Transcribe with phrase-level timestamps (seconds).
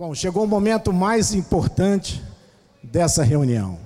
[0.00, 2.22] Bom, chegou o momento mais importante
[2.82, 3.78] dessa reunião.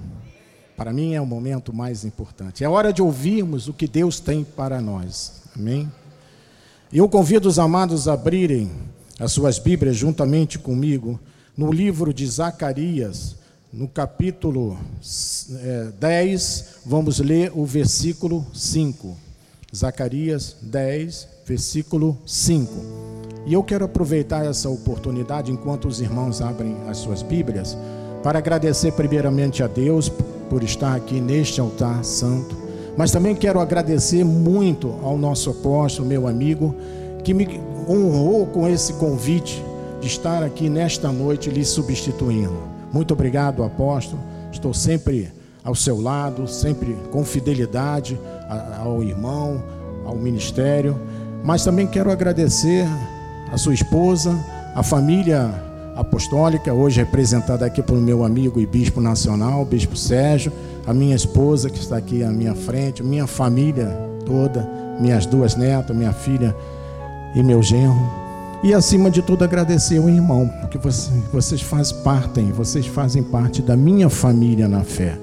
[0.76, 2.62] Para mim é o momento mais importante.
[2.62, 5.42] É hora de ouvirmos o que Deus tem para nós.
[5.56, 5.90] Amém?
[6.92, 8.70] Eu convido os amados a abrirem
[9.18, 11.18] as suas Bíblias juntamente comigo
[11.56, 13.34] no livro de Zacarias,
[13.72, 14.78] no capítulo
[15.64, 19.16] é, 10, vamos ler o versículo 5.
[19.74, 23.23] Zacarias 10, versículo 5.
[23.46, 27.76] E eu quero aproveitar essa oportunidade, enquanto os irmãos abrem as suas Bíblias,
[28.22, 30.08] para agradecer primeiramente a Deus
[30.48, 32.56] por estar aqui neste altar santo,
[32.96, 36.74] mas também quero agradecer muito ao nosso apóstolo, meu amigo,
[37.22, 39.62] que me honrou com esse convite
[40.00, 42.56] de estar aqui nesta noite lhe substituindo.
[42.92, 44.22] Muito obrigado, apóstolo.
[44.52, 45.30] Estou sempre
[45.64, 48.18] ao seu lado, sempre com fidelidade
[48.78, 49.62] ao irmão,
[50.04, 50.98] ao ministério.
[51.42, 52.86] Mas também quero agradecer
[53.54, 54.36] a sua esposa,
[54.74, 55.48] a família
[55.94, 60.52] apostólica, hoje representada aqui pelo meu amigo e bispo nacional, bispo Sérgio,
[60.84, 63.96] a minha esposa que está aqui à minha frente, minha família
[64.26, 64.68] toda,
[65.00, 66.52] minhas duas netas, minha filha
[67.32, 67.94] e meu genro.
[68.64, 70.78] E acima de tudo agradecer ao irmão, porque
[71.32, 75.16] vocês fazem parte, vocês fazem parte da minha família na fé.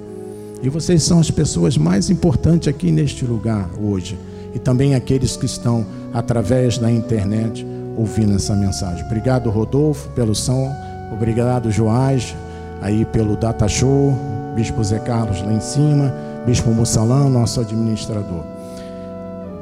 [0.63, 4.17] E vocês são as pessoas mais importantes aqui neste lugar hoje.
[4.55, 7.65] E também aqueles que estão através da internet
[7.97, 9.03] ouvindo essa mensagem.
[9.05, 10.71] Obrigado, Rodolfo, pelo som.
[11.11, 12.35] Obrigado, Joás,
[12.81, 14.13] aí pelo Data Show.
[14.55, 16.13] Bispo Zé Carlos lá em cima.
[16.45, 18.43] Bispo Mussalão, nosso administrador.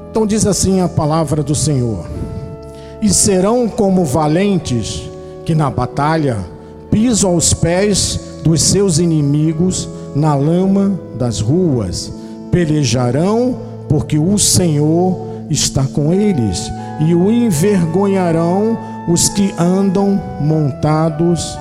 [0.09, 2.05] Então diz assim a palavra do Senhor:
[3.01, 5.09] E serão como valentes
[5.45, 6.37] que na batalha
[6.89, 12.11] pisam aos pés dos seus inimigos na lama das ruas.
[12.51, 21.57] Pelejarão, porque o Senhor está com eles e o envergonharão os que andam montados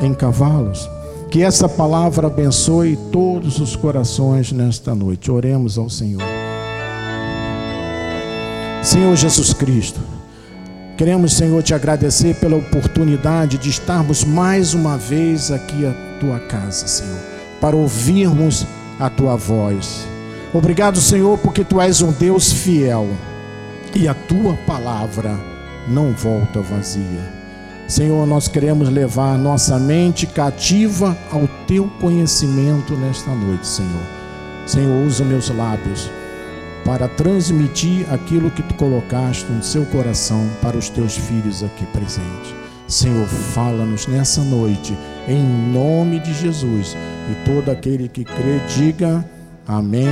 [0.00, 0.88] em cavalos.
[1.30, 5.30] Que essa palavra abençoe todos os corações nesta noite.
[5.30, 6.22] Oremos ao Senhor.
[8.82, 9.98] Senhor Jesus Cristo,
[10.96, 16.86] queremos, Senhor, te agradecer pela oportunidade de estarmos mais uma vez aqui à tua casa,
[16.86, 17.18] Senhor,
[17.60, 18.66] para ouvirmos
[19.00, 20.13] a tua voz.
[20.54, 23.08] Obrigado, Senhor, porque tu és um Deus fiel
[23.92, 25.36] e a tua palavra
[25.88, 27.28] não volta vazia.
[27.88, 34.02] Senhor, nós queremos levar nossa mente cativa ao teu conhecimento nesta noite, Senhor.
[34.64, 36.08] Senhor, usa meus lábios
[36.84, 42.54] para transmitir aquilo que tu colocaste no seu coração para os teus filhos aqui presentes.
[42.86, 46.96] Senhor, fala-nos nessa noite, em nome de Jesus.
[47.28, 49.24] E todo aquele que crê, diga
[49.66, 50.08] amém,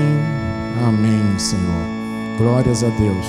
[0.86, 2.38] amém, Senhor.
[2.38, 3.26] Glórias a Deus.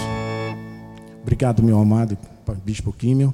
[1.21, 2.17] Obrigado, meu amado
[2.65, 3.33] Bispo Químio.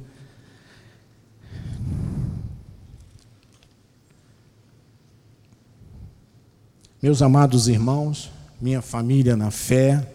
[7.02, 8.30] Meus amados irmãos,
[8.60, 10.06] minha família na fé,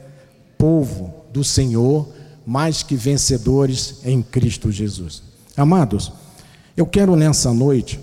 [0.58, 2.06] povo do Senhor,
[2.46, 5.22] mais que vencedores em Cristo Jesus.
[5.56, 6.12] Amados,
[6.76, 7.98] eu quero nessa noite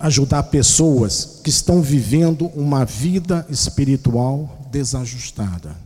[0.00, 5.76] ajudar pessoas que estão vivendo uma vida espiritual desajustada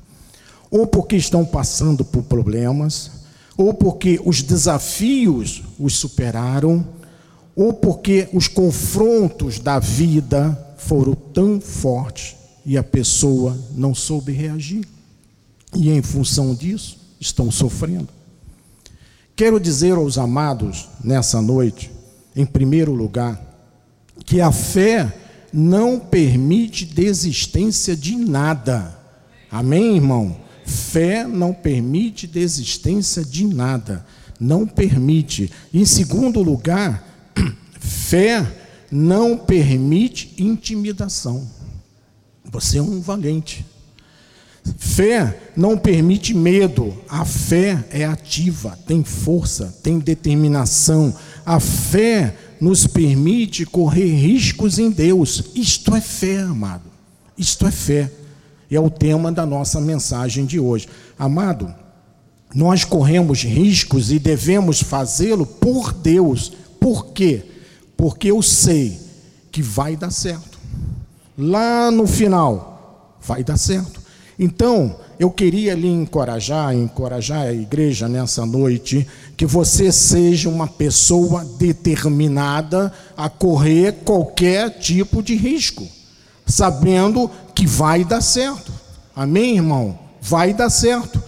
[0.76, 3.08] ou porque estão passando por problemas,
[3.56, 6.84] ou porque os desafios os superaram,
[7.54, 12.34] ou porque os confrontos da vida foram tão fortes
[12.66, 14.84] e a pessoa não soube reagir.
[15.76, 18.08] E em função disso, estão sofrendo.
[19.36, 21.88] Quero dizer aos amados nessa noite,
[22.34, 23.53] em primeiro lugar,
[24.24, 25.12] que a fé
[25.52, 28.98] não permite desistência de nada.
[29.50, 30.36] Amém, irmão?
[30.64, 34.04] Fé não permite desistência de nada,
[34.40, 35.50] não permite.
[35.72, 37.06] Em segundo lugar,
[37.78, 38.46] fé
[38.90, 41.46] não permite intimidação.
[42.44, 43.64] Você é um valente.
[44.78, 46.96] Fé não permite medo.
[47.08, 51.14] A fé é ativa, tem força, tem determinação.
[51.44, 52.34] A fé
[52.64, 55.44] nos permite correr riscos em Deus.
[55.54, 56.90] Isto é fé, amado.
[57.36, 58.10] Isto é fé
[58.76, 60.88] é o tema da nossa mensagem de hoje.
[61.18, 61.72] Amado,
[62.54, 66.52] nós corremos riscos e devemos fazê-lo por Deus.
[66.80, 67.44] Por quê?
[67.96, 68.98] Porque eu sei
[69.50, 70.58] que vai dar certo.
[71.36, 74.00] Lá no final, vai dar certo.
[74.38, 79.06] Então, eu queria lhe encorajar, encorajar a igreja nessa noite,
[79.36, 85.84] que você seja uma pessoa determinada a correr qualquer tipo de risco
[86.46, 88.72] sabendo que vai dar certo.
[89.14, 89.98] Amém, irmão?
[90.20, 91.22] Vai dar certo.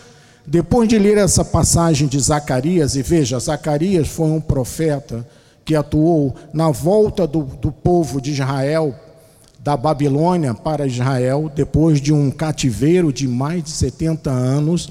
[0.46, 5.26] Depois de ler essa passagem de Zacarias, e veja, Zacarias foi um profeta
[5.64, 8.94] que atuou na volta do, do povo de Israel
[9.66, 14.88] da Babilônia para Israel, depois de um cativeiro de mais de 70 anos,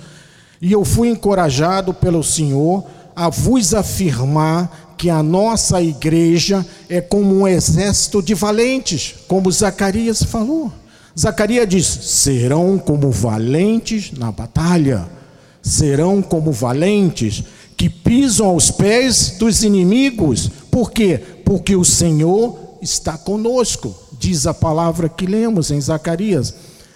[0.62, 2.84] e eu fui encorajado pelo Senhor
[3.16, 10.22] a vos afirmar que a nossa igreja é como um exército de valentes, como Zacarias
[10.24, 10.70] falou.
[11.18, 15.08] Zacarias diz: serão como valentes na batalha,
[15.62, 17.46] serão como valentes
[17.78, 20.52] que pisam aos pés dos inimigos.
[20.70, 21.18] Por quê?
[21.46, 26.54] Porque o Senhor está conosco, diz a palavra que lemos em Zacarias.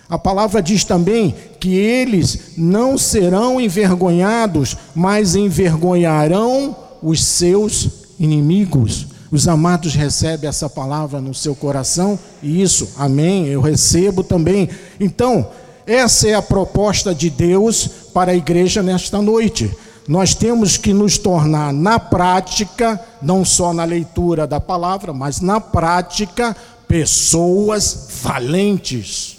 [0.09, 7.89] A palavra diz também que eles não serão envergonhados, mas envergonharão os seus
[8.19, 9.07] inimigos.
[9.31, 14.67] Os amados recebem essa palavra no seu coração e isso, amém, eu recebo também.
[14.99, 15.47] Então,
[15.85, 19.69] essa é a proposta de Deus para a igreja nesta noite.
[20.07, 25.61] Nós temos que nos tornar na prática, não só na leitura da palavra, mas na
[25.61, 26.57] prática,
[26.89, 29.37] pessoas valentes.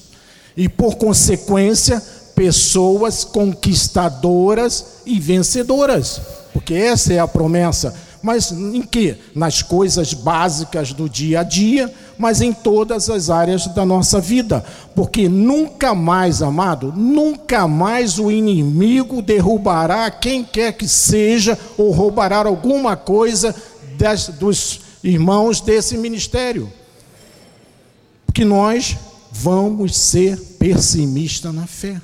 [0.56, 2.02] E por consequência,
[2.34, 6.18] pessoas conquistadoras e vencedoras.
[6.54, 9.16] Porque essa é a promessa mas em que?
[9.34, 14.62] Nas coisas básicas do dia a dia, mas em todas as áreas da nossa vida.
[14.94, 22.38] Porque nunca mais, amado, nunca mais o inimigo derrubará quem quer que seja ou roubará
[22.46, 23.54] alguma coisa
[23.96, 26.70] das, dos irmãos desse ministério.
[28.30, 28.96] Porque nós
[29.32, 32.00] vamos ser pessimistas na fé.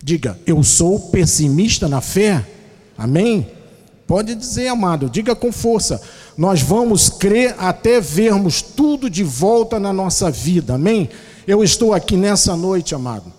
[0.00, 2.46] Diga, eu sou pessimista na fé.
[2.96, 3.50] Amém?
[4.06, 6.00] Pode dizer, amado, diga com força.
[6.38, 11.10] Nós vamos crer até vermos tudo de volta na nossa vida, amém?
[11.44, 13.32] Eu estou aqui nessa noite, amado,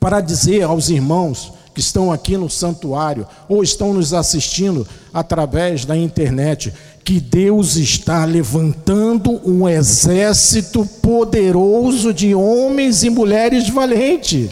[0.00, 5.94] para dizer aos irmãos que estão aqui no santuário ou estão nos assistindo através da
[5.94, 6.72] internet
[7.04, 14.50] que Deus está levantando um exército poderoso de homens e mulheres valentes.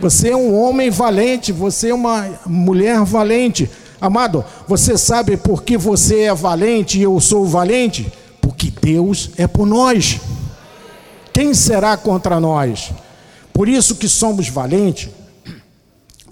[0.00, 3.70] Você é um homem valente, você é uma mulher valente.
[4.00, 8.12] Amado, você sabe por que você é valente e eu sou valente?
[8.40, 10.20] Porque Deus é por nós.
[11.32, 12.90] Quem será contra nós?
[13.52, 15.08] Por isso que somos valentes.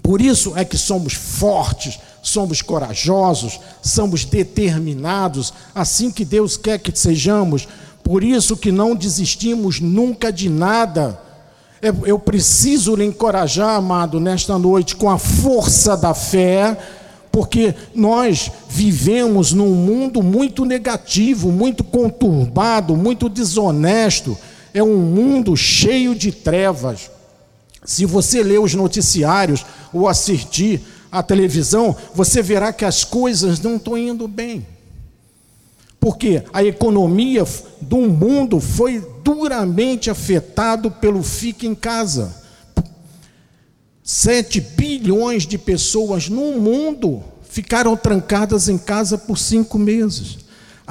[0.03, 1.99] Por isso é que somos fortes,
[2.31, 7.67] somos corajosos, somos determinados, assim que Deus quer que sejamos.
[8.03, 11.19] Por isso que não desistimos nunca de nada.
[12.05, 16.77] Eu preciso lhe encorajar, amado, nesta noite, com a força da fé
[17.31, 24.37] porque nós vivemos num mundo muito negativo, muito conturbado, muito desonesto.
[24.73, 27.09] É um mundo cheio de trevas.
[27.85, 30.81] Se você ler os noticiários ou assistir
[31.11, 34.65] à televisão, você verá que as coisas não estão indo bem.
[35.99, 37.45] Porque a economia
[37.79, 42.35] do mundo foi duramente afetado pelo fique em casa.
[44.03, 50.39] 7 bilhões de pessoas no mundo ficaram trancadas em casa por cinco meses.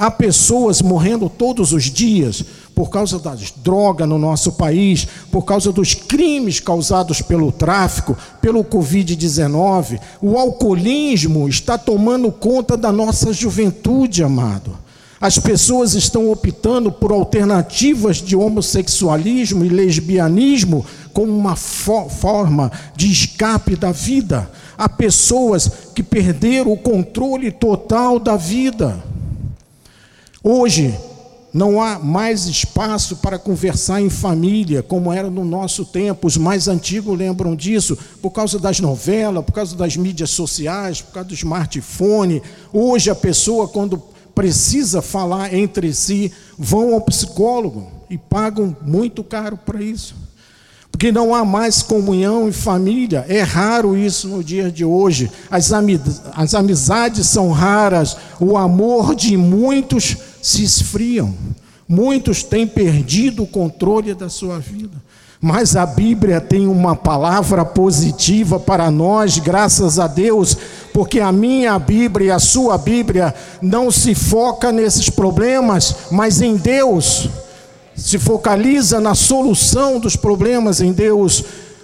[0.01, 2.43] Há pessoas morrendo todos os dias
[2.73, 8.63] por causa das drogas no nosso país, por causa dos crimes causados pelo tráfico, pelo
[8.63, 9.99] Covid-19.
[10.19, 14.75] O alcoolismo está tomando conta da nossa juventude, amado.
[15.21, 23.11] As pessoas estão optando por alternativas de homossexualismo e lesbianismo como uma fo forma de
[23.11, 24.49] escape da vida.
[24.75, 29.10] Há pessoas que perderam o controle total da vida.
[30.43, 30.97] Hoje,
[31.53, 36.25] não há mais espaço para conversar em família, como era no nosso tempo.
[36.25, 41.13] Os mais antigos lembram disso, por causa das novelas, por causa das mídias sociais, por
[41.13, 42.41] causa do smartphone.
[42.73, 44.01] Hoje, a pessoa, quando
[44.33, 50.15] precisa falar entre si, vão ao psicólogo e pagam muito caro para isso.
[50.91, 55.31] Porque não há mais comunhão em família, é raro isso no dia de hoje.
[55.49, 55.71] As,
[56.33, 61.33] as amizades são raras, o amor de muitos se esfriam,
[61.87, 65.01] muitos têm perdido o controle da sua vida.
[65.41, 70.55] Mas a Bíblia tem uma palavra positiva para nós, graças a Deus,
[70.93, 76.55] porque a minha Bíblia e a sua Bíblia não se foca nesses problemas, mas em
[76.55, 77.27] Deus.
[77.95, 81.43] Se focaliza na solução dos problemas em Deus.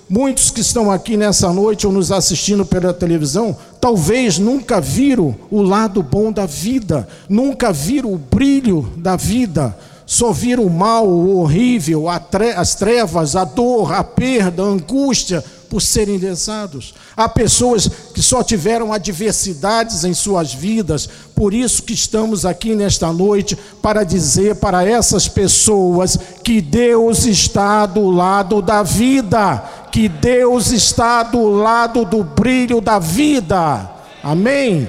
[0.09, 5.61] Muitos que estão aqui nessa noite ou nos assistindo pela televisão, talvez nunca viram o
[5.61, 9.75] lado bom da vida, nunca viram o brilho da vida
[10.07, 15.81] só viram o mal, o horrível, as trevas, a dor, a perda, a angústia, por
[15.81, 16.93] serem lesados.
[17.15, 23.11] Há pessoas que só tiveram adversidades em suas vidas, por isso que estamos aqui nesta
[23.11, 29.63] noite para dizer para essas pessoas que Deus está do lado da vida,
[29.97, 33.89] que Deus está do lado do brilho da vida.
[34.21, 34.87] Amém.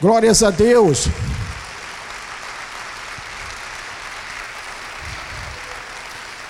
[0.00, 1.08] Glórias a Deus.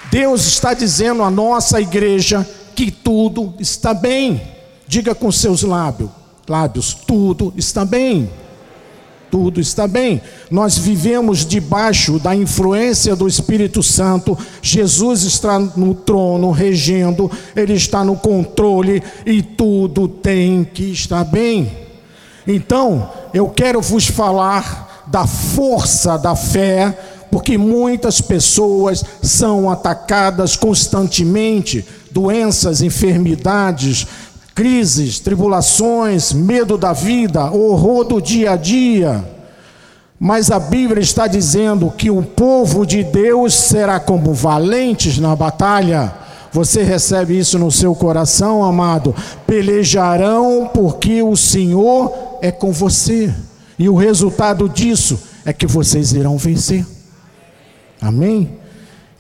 [0.08, 4.40] Deus está dizendo à nossa igreja que tudo está bem.
[4.86, 6.10] Diga com seus lábios,
[6.48, 8.30] lábios, tudo está bem.
[9.30, 10.20] Tudo está bem.
[10.50, 14.38] Nós vivemos debaixo da influência do Espírito Santo.
[14.62, 21.72] Jesus está no trono regendo, ele está no controle e tudo tem que estar bem.
[22.46, 26.96] Então, eu quero vos falar da força da fé
[27.30, 34.06] porque muitas pessoas são atacadas constantemente, doenças, enfermidades,
[34.56, 39.22] crises, tribulações, medo da vida, horror do dia a dia.
[40.18, 46.10] Mas a Bíblia está dizendo que o povo de Deus será como valentes na batalha.
[46.52, 49.14] Você recebe isso no seu coração, amado?
[49.46, 53.32] Pelejarão porque o Senhor é com você.
[53.78, 56.86] E o resultado disso é que vocês irão vencer.
[58.00, 58.52] Amém?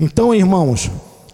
[0.00, 0.90] Então, irmãos,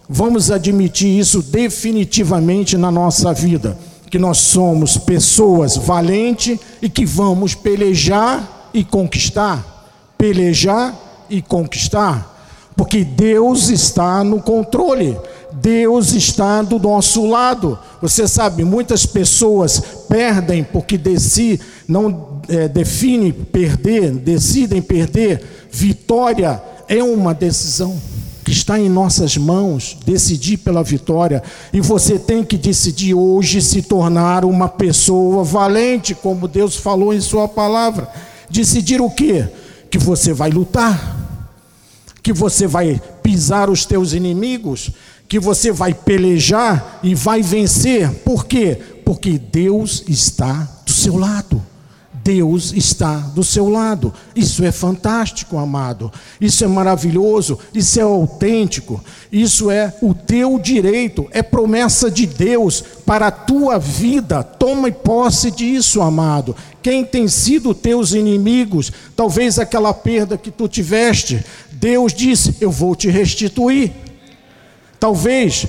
[0.08, 3.78] vamos admitir isso definitivamente na nossa vida,
[4.12, 9.88] que nós somos pessoas valentes e que vamos pelejar e conquistar,
[10.18, 10.94] pelejar
[11.30, 15.16] e conquistar, porque Deus está no controle.
[15.54, 17.78] Deus está do nosso lado.
[18.02, 25.42] Você sabe, muitas pessoas perdem porque deci, não é, definem perder, decidem perder.
[25.70, 27.98] Vitória é uma decisão
[28.44, 33.82] que está em nossas mãos decidir pela vitória e você tem que decidir hoje se
[33.82, 38.08] tornar uma pessoa valente, como Deus falou em Sua palavra.
[38.50, 39.46] Decidir o que?
[39.90, 41.16] Que você vai lutar,
[42.22, 44.90] que você vai pisar os teus inimigos,
[45.28, 48.10] que você vai pelejar e vai vencer.
[48.24, 48.78] Por quê?
[49.04, 51.71] Porque Deus está do seu lado.
[52.22, 54.14] Deus está do seu lado.
[54.34, 56.12] Isso é fantástico, amado.
[56.40, 57.58] Isso é maravilhoso.
[57.74, 59.02] Isso é autêntico.
[59.30, 61.26] Isso é o teu direito.
[61.32, 64.42] É promessa de Deus para a tua vida.
[64.42, 66.54] Tome posse disso, amado.
[66.80, 72.94] Quem tem sido teus inimigos, talvez aquela perda que tu tiveste, Deus disse: Eu vou
[72.94, 73.92] te restituir.
[75.00, 75.66] Talvez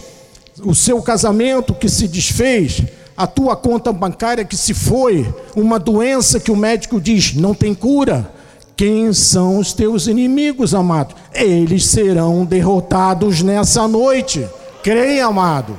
[0.61, 2.83] o seu casamento que se desfez,
[3.15, 7.73] a tua conta bancária que se foi, uma doença que o médico diz não tem
[7.73, 8.31] cura.
[8.75, 11.13] Quem são os teus inimigos, amado?
[11.33, 14.47] Eles serão derrotados nessa noite.
[14.81, 15.77] Creia, amado.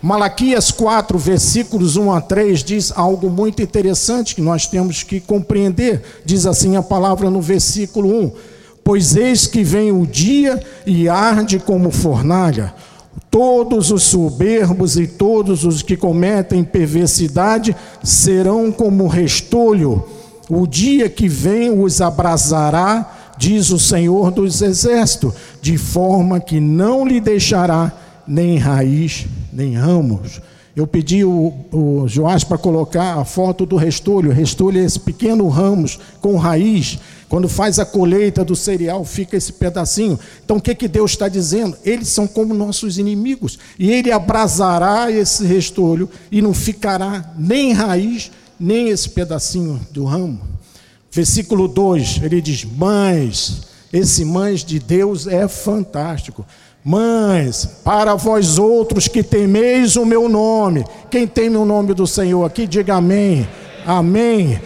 [0.00, 6.02] Malaquias 4, versículos 1 a 3 diz algo muito interessante que nós temos que compreender.
[6.24, 8.32] Diz assim a palavra no versículo 1:
[8.84, 12.74] Pois eis que vem o dia e arde como fornalha
[13.30, 20.04] Todos os soberbos e todos os que cometem perversidade serão como restolho.
[20.48, 27.06] O dia que vem os abrasará, diz o Senhor dos Exércitos, de forma que não
[27.06, 27.92] lhe deixará
[28.26, 30.40] nem raiz, nem ramos.
[30.78, 34.30] Eu pedi o, o Joás para colocar a foto do restolho.
[34.30, 39.52] Restolho é esse pequeno ramos com raiz quando faz a colheita do cereal, fica esse
[39.52, 40.16] pedacinho.
[40.44, 41.76] Então o que, que Deus está dizendo?
[41.84, 43.58] Eles são como nossos inimigos.
[43.76, 50.40] E Ele abrasará esse restolho e não ficará nem raiz, nem esse pedacinho do ramo.
[51.10, 56.46] Versículo 2, ele diz: Mães, esse mães de Deus é fantástico.
[56.84, 62.44] Mães, para vós outros que temeis o meu nome, quem teme o nome do Senhor
[62.44, 63.48] aqui, diga amém.
[63.86, 64.60] Amém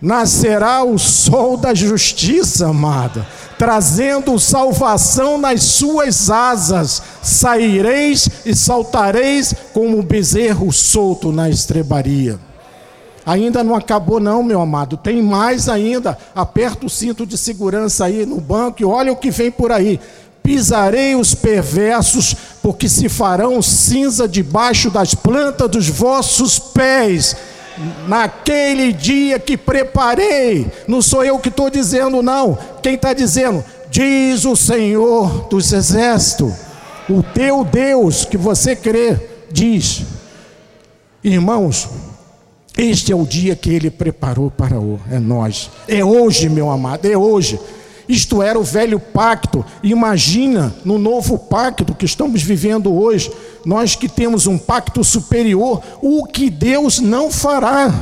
[0.00, 3.26] nascerá o sol da justiça, amada,
[3.58, 7.02] trazendo salvação nas suas asas.
[7.22, 12.38] Saireis e saltareis como um bezerro solto na estrebaria.
[13.24, 14.96] Ainda não acabou, não, meu amado.
[14.96, 16.16] Tem mais ainda.
[16.32, 19.98] Aperta o cinto de segurança aí no banco e olha o que vem por aí.
[20.46, 27.34] Pisarei os perversos, porque se farão cinza debaixo das plantas dos vossos pés.
[28.06, 33.64] Naquele dia que preparei, não sou eu que estou dizendo, não, quem está dizendo?
[33.90, 36.52] Diz o Senhor dos Exércitos,
[37.10, 39.18] o teu Deus que você crê,
[39.50, 40.04] diz,
[41.24, 41.88] irmãos,
[42.78, 47.04] este é o dia que ele preparou para o, é nós, é hoje, meu amado,
[47.04, 47.58] é hoje.
[48.08, 49.64] Isto era o velho pacto.
[49.82, 53.30] Imagina no novo pacto que estamos vivendo hoje,
[53.64, 57.92] nós que temos um pacto superior, o que Deus não fará.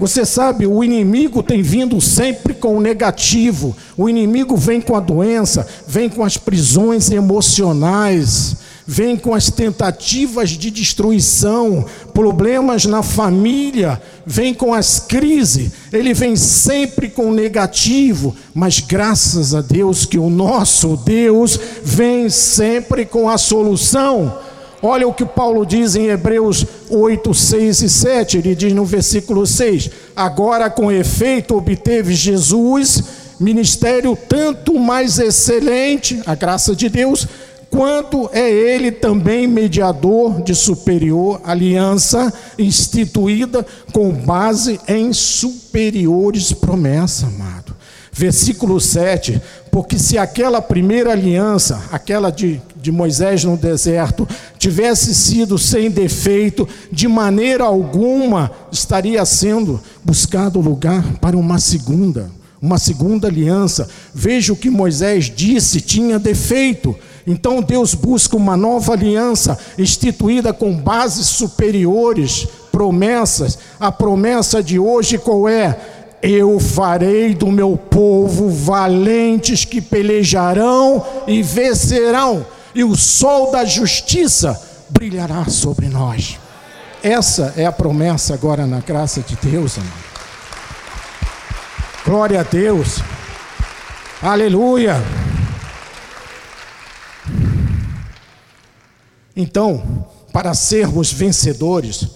[0.00, 3.76] Você sabe, o inimigo tem vindo sempre com o negativo.
[3.98, 8.56] O inimigo vem com a doença, vem com as prisões emocionais,
[8.92, 16.34] vem com as tentativas de destruição, problemas na família, vem com as crises, ele vem
[16.34, 23.38] sempre com negativo, mas graças a Deus que o nosso Deus vem sempre com a
[23.38, 24.36] solução.
[24.82, 28.38] Olha o que Paulo diz em Hebreus 8, 6 e 7.
[28.38, 33.04] Ele diz no versículo 6: Agora com efeito obteve Jesus
[33.40, 37.26] ministério tanto mais excelente, a graça de Deus,
[37.70, 47.76] quanto é ele também mediador de superior aliança instituída com base em superiores promessas, amado.
[48.12, 55.56] Versículo 7: Porque se aquela primeira aliança, aquela de, de Moisés no deserto, tivesse sido
[55.56, 63.88] sem defeito, de maneira alguma estaria sendo buscado lugar para uma segunda, uma segunda aliança.
[64.12, 66.96] Veja o que Moisés disse: tinha defeito
[67.26, 73.58] então Deus busca uma nova aliança instituída com bases superiores, promessas.
[73.78, 75.78] A promessa de hoje qual é?
[76.22, 84.60] Eu farei do meu povo valentes que pelejarão e vencerão, e o sol da justiça
[84.90, 86.38] brilhará sobre nós.
[87.02, 90.10] Essa é a promessa agora na graça de Deus, amado.
[92.04, 93.00] Glória a Deus.
[94.22, 94.96] Aleluia.
[99.40, 99.82] Então,
[100.34, 102.08] para sermos vencedores,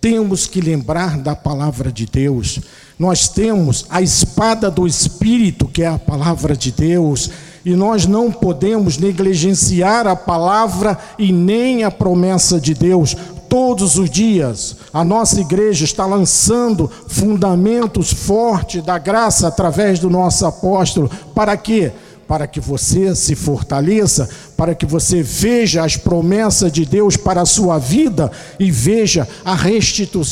[0.00, 2.58] temos que lembrar da palavra de Deus.
[2.98, 7.28] Nós temos a espada do Espírito, que é a palavra de Deus,
[7.66, 13.14] e nós não podemos negligenciar a palavra e nem a promessa de Deus.
[13.46, 20.46] Todos os dias, a nossa igreja está lançando fundamentos fortes da graça através do nosso
[20.46, 21.10] apóstolo.
[21.34, 21.92] Para quê?
[22.30, 27.44] Para que você se fortaleça, para que você veja as promessas de Deus para a
[27.44, 30.22] sua vida e veja a, restitu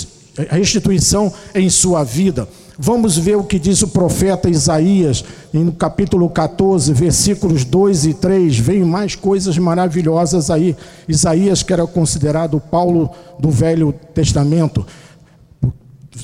[0.48, 2.48] a restituição em sua vida.
[2.78, 8.56] Vamos ver o que diz o profeta Isaías, no capítulo 14, versículos 2 e 3.
[8.60, 10.76] Vem mais coisas maravilhosas aí.
[11.08, 14.86] Isaías, que era considerado Paulo do Velho Testamento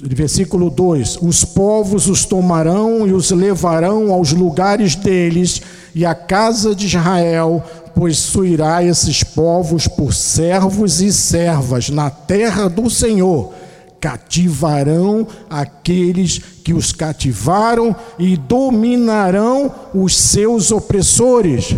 [0.02, 5.62] versículo 2: Os povos os tomarão e os levarão aos lugares deles,
[5.94, 7.62] e a casa de Israel
[7.94, 13.52] possuirá esses povos por servos e servas na terra do Senhor.
[14.00, 21.74] Cativarão aqueles que os cativaram e dominarão os seus opressores.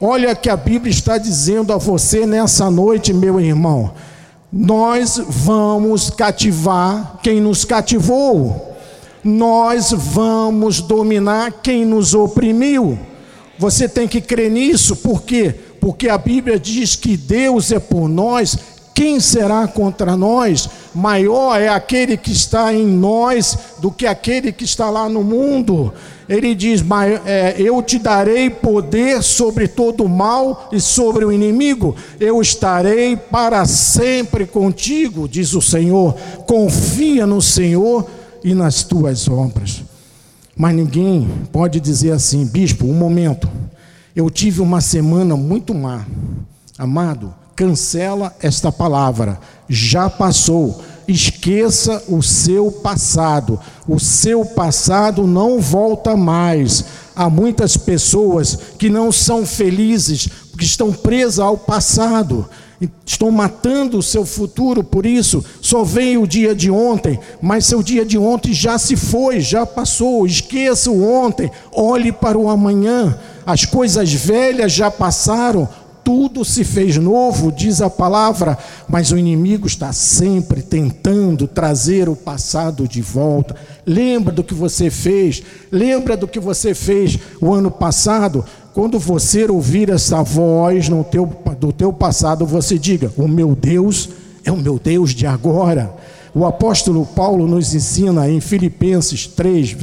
[0.00, 3.92] Olha que a Bíblia está dizendo a você nessa noite, meu irmão
[4.52, 8.76] nós vamos cativar quem nos cativou,
[9.22, 12.98] nós vamos dominar quem nos oprimiu.
[13.58, 15.54] Você tem que crer nisso, por quê?
[15.80, 18.58] Porque a Bíblia diz que Deus é por nós,
[19.00, 20.68] quem será contra nós?
[20.94, 25.90] Maior é aquele que está em nós do que aquele que está lá no mundo
[26.28, 26.84] ele diz:
[27.24, 33.16] é, Eu te darei poder sobre todo o mal e sobre o inimigo, eu estarei
[33.16, 36.14] para sempre contigo, diz o Senhor.
[36.46, 38.06] Confia no Senhor
[38.44, 39.82] e nas tuas obras.
[40.54, 43.48] Mas ninguém pode dizer assim, bispo, um momento.
[44.14, 46.04] Eu tive uma semana muito má.
[46.76, 49.38] Amado, cancela esta palavra.
[49.68, 53.60] Já passou esqueça o seu passado.
[53.86, 56.84] O seu passado não volta mais.
[57.14, 62.48] Há muitas pessoas que não são felizes porque estão presas ao passado.
[63.04, 65.44] Estão matando o seu futuro por isso.
[65.60, 69.66] Só vem o dia de ontem, mas seu dia de ontem já se foi, já
[69.66, 70.26] passou.
[70.26, 73.18] Esqueça o ontem, olhe para o amanhã.
[73.44, 75.68] As coisas velhas já passaram,
[76.04, 78.58] tudo se fez novo, diz a palavra,
[78.88, 83.54] mas o inimigo está sempre tentando trazer o passado de volta.
[83.86, 88.44] Lembra do que você fez, lembra do que você fez o ano passado.
[88.72, 91.26] Quando você ouvir essa voz no teu,
[91.58, 94.08] do teu passado, você diga: O meu Deus
[94.44, 95.94] é o meu Deus de agora.
[96.34, 99.76] O apóstolo Paulo nos ensina em Filipenses 3,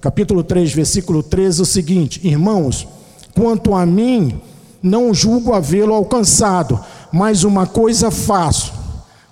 [0.00, 2.86] capítulo 3, versículo 13, o seguinte: Irmãos,
[3.34, 4.40] quanto a mim,
[4.82, 6.80] não julgo havê-lo alcançado,
[7.12, 8.72] mas uma coisa faço.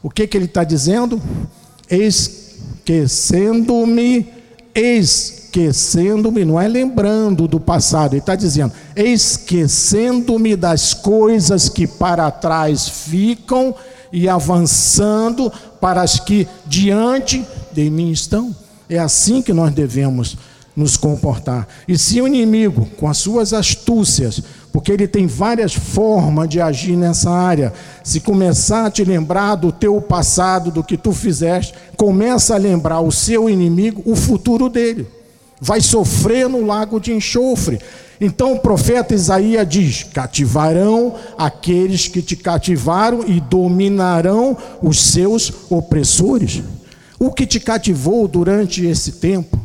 [0.03, 1.23] O que, que ele está dizendo?
[1.91, 4.35] Esquecendo-me
[4.75, 12.89] esquecendo-me, não é lembrando do passado, ele está dizendo, esquecendo-me das coisas que para trás
[12.89, 13.75] ficam
[14.13, 18.55] e avançando para as que diante de mim estão.
[18.89, 20.37] É assim que nós devemos
[20.77, 21.69] nos comportar.
[21.87, 24.43] E se o inimigo, com as suas astúcias,
[24.75, 29.71] porque ele tem várias formas de agir nessa área, se começar a te lembrar do
[29.71, 35.07] teu passado, do que tu fizeste, começa a lembrar o seu inimigo, o futuro dele.
[35.61, 37.79] Vai sofrer no lago de enxofre.
[38.21, 46.65] Então o profeta Isaías diz: cativarão aqueles que te cativaram e dominarão os seus opressores.
[47.17, 49.57] O que te cativou durante esse tempo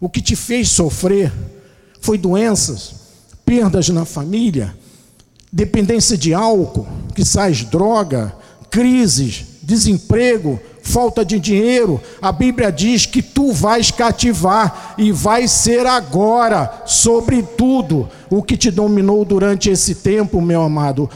[0.00, 1.32] o que te fez sofrer
[2.00, 3.05] foi doenças,
[3.46, 4.74] perdas na família,
[5.50, 8.34] dependência de álcool, que sais droga,
[8.68, 12.00] crises, desemprego, falta de dinheiro.
[12.20, 18.70] A Bíblia diz que tu vais cativar e vai ser agora, sobretudo, o que te
[18.70, 21.08] dominou durante esse tempo, meu amado.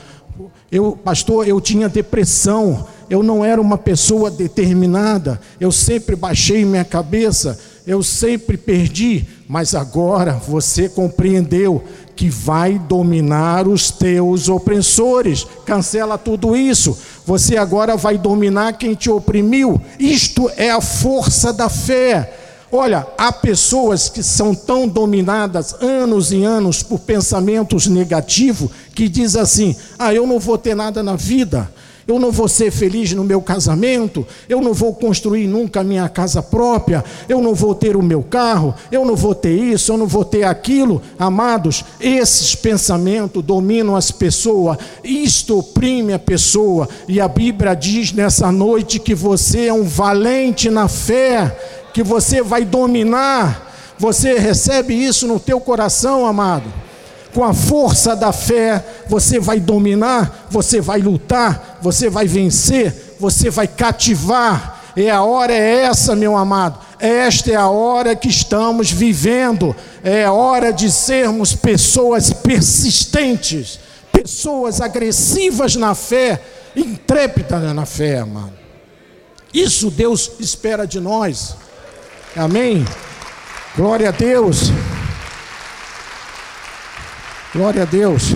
[0.71, 6.85] Eu, pastor, eu tinha depressão, eu não era uma pessoa determinada, eu sempre baixei minha
[6.85, 11.83] cabeça, eu sempre perdi, mas agora você compreendeu
[12.17, 15.47] que vai dominar os teus opressores.
[15.65, 16.97] Cancela tudo isso.
[17.27, 19.81] Você agora vai dominar quem te oprimiu.
[19.99, 22.37] Isto é a força da fé.
[22.73, 29.35] Olha, há pessoas que são tão dominadas anos e anos por pensamentos negativos que diz
[29.35, 31.71] assim: "Ah, eu não vou ter nada na vida
[32.11, 36.09] eu não vou ser feliz no meu casamento, eu não vou construir nunca a minha
[36.09, 39.97] casa própria, eu não vou ter o meu carro, eu não vou ter isso, eu
[39.97, 41.01] não vou ter aquilo.
[41.19, 48.51] Amados, esses pensamentos dominam as pessoas, isto oprime a pessoa, e a Bíblia diz nessa
[48.51, 51.57] noite que você é um valente na fé,
[51.95, 53.69] que você vai dominar.
[53.99, 56.90] Você recebe isso no teu coração, amado
[57.35, 63.51] com a força da fé, você vai dominar, você vai lutar, você vai vencer, você
[63.51, 64.81] vai cativar.
[64.97, 66.79] E a hora é essa, meu amado.
[66.99, 69.75] Esta é a hora que estamos vivendo.
[70.03, 73.79] É hora de sermos pessoas persistentes,
[74.13, 76.43] pessoas agressivas na fé,
[76.75, 78.59] intrépidas na fé, amado.
[79.55, 81.57] Isso Deus espera de nós.
[82.37, 82.85] Amém.
[83.77, 84.71] Glória a Deus.
[87.53, 88.35] Glória a Deus.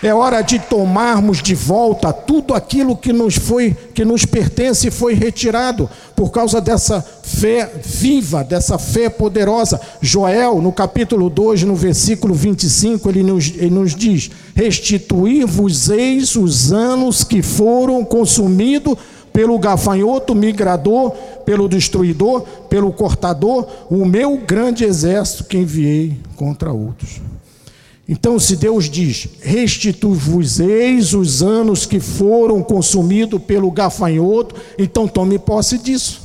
[0.00, 4.92] É hora de tomarmos de volta tudo aquilo que nos foi, que nos pertence e
[4.92, 9.80] foi retirado por causa dessa fé viva, dessa fé poderosa.
[10.00, 17.24] Joel, no capítulo 2, no versículo 25, ele nos, ele nos diz: Restituir-vos-eis os anos
[17.24, 18.96] que foram consumidos
[19.32, 21.10] pelo gafanhoto migrador,
[21.44, 27.20] pelo destruidor, pelo cortador, o meu grande exército que enviei contra outros.
[28.08, 35.76] Então, se Deus diz: restitui-vos-eis os anos que foram consumidos pelo gafanhoto, então tome posse
[35.76, 36.22] disso.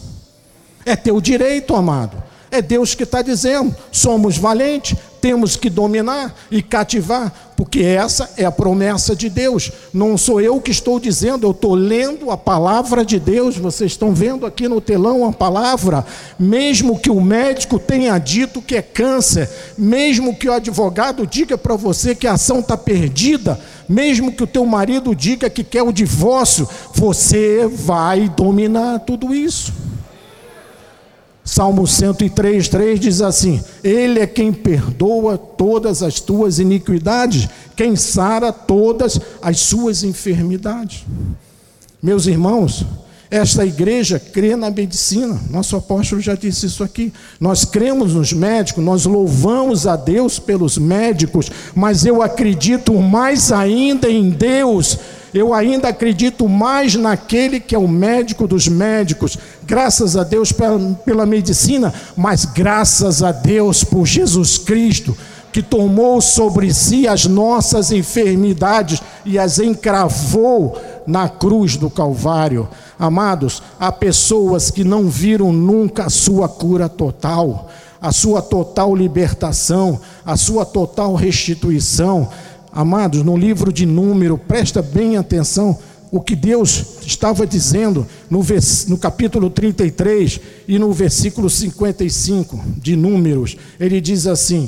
[0.86, 2.24] É teu direito, amado.
[2.50, 8.44] É Deus que está dizendo: somos valentes, temos que dominar e cativar, porque essa é
[8.44, 9.72] a promessa de Deus.
[9.94, 13.56] Não sou eu que estou dizendo, eu estou lendo a palavra de Deus.
[13.56, 16.06] Vocês estão vendo aqui no telão a palavra.
[16.38, 21.78] Mesmo que o médico tenha dito que é câncer, mesmo que o advogado diga para
[21.78, 23.58] você que a ação está perdida,
[23.88, 29.83] mesmo que o teu marido diga que quer o divórcio, você vai dominar tudo isso.
[31.54, 38.52] Salmo 103, 3 diz assim: Ele é quem perdoa todas as tuas iniquidades, quem sara
[38.52, 41.06] todas as suas enfermidades.
[42.02, 42.84] Meus irmãos,
[43.30, 47.14] esta igreja crê na medicina, nosso apóstolo já disse isso aqui.
[47.40, 54.10] Nós cremos nos médicos, nós louvamos a Deus pelos médicos, mas eu acredito mais ainda
[54.10, 54.98] em Deus
[55.34, 60.80] eu ainda acredito mais naquele que é o médico dos médicos, graças a Deus pela,
[61.06, 65.18] pela medicina, mas graças a Deus por Jesus Cristo,
[65.52, 72.68] que tomou sobre si as nossas enfermidades e as encravou na cruz do Calvário.
[72.98, 77.70] Amados, há pessoas que não viram nunca a sua cura total,
[78.02, 82.30] a sua total libertação, a sua total restituição.
[82.76, 85.78] Amados, no livro de Número, presta bem atenção
[86.10, 88.44] o que Deus estava dizendo no,
[88.88, 93.58] no capítulo 33 e no versículo 55 de Números.
[93.80, 94.68] Ele diz assim: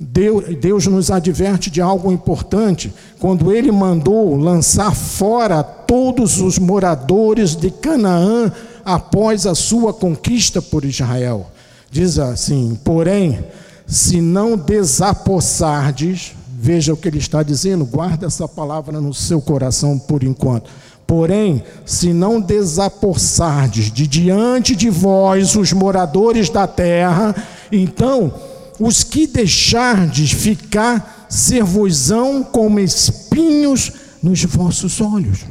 [0.00, 7.54] Deus, Deus nos adverte de algo importante quando ele mandou lançar fora todos os moradores
[7.54, 8.52] de Canaã
[8.84, 11.48] após a sua conquista por Israel.
[11.92, 13.38] Diz assim: porém,
[13.86, 19.98] se não desapossardes, veja o que ele está dizendo, guarda essa palavra no seu coração
[19.98, 20.70] por enquanto.
[21.06, 27.34] Porém, se não desapossardes de diante de vós os moradores da terra,
[27.70, 28.34] então
[28.80, 33.92] os que deixardes ficar servosão como espinhos
[34.22, 35.44] nos vossos olhos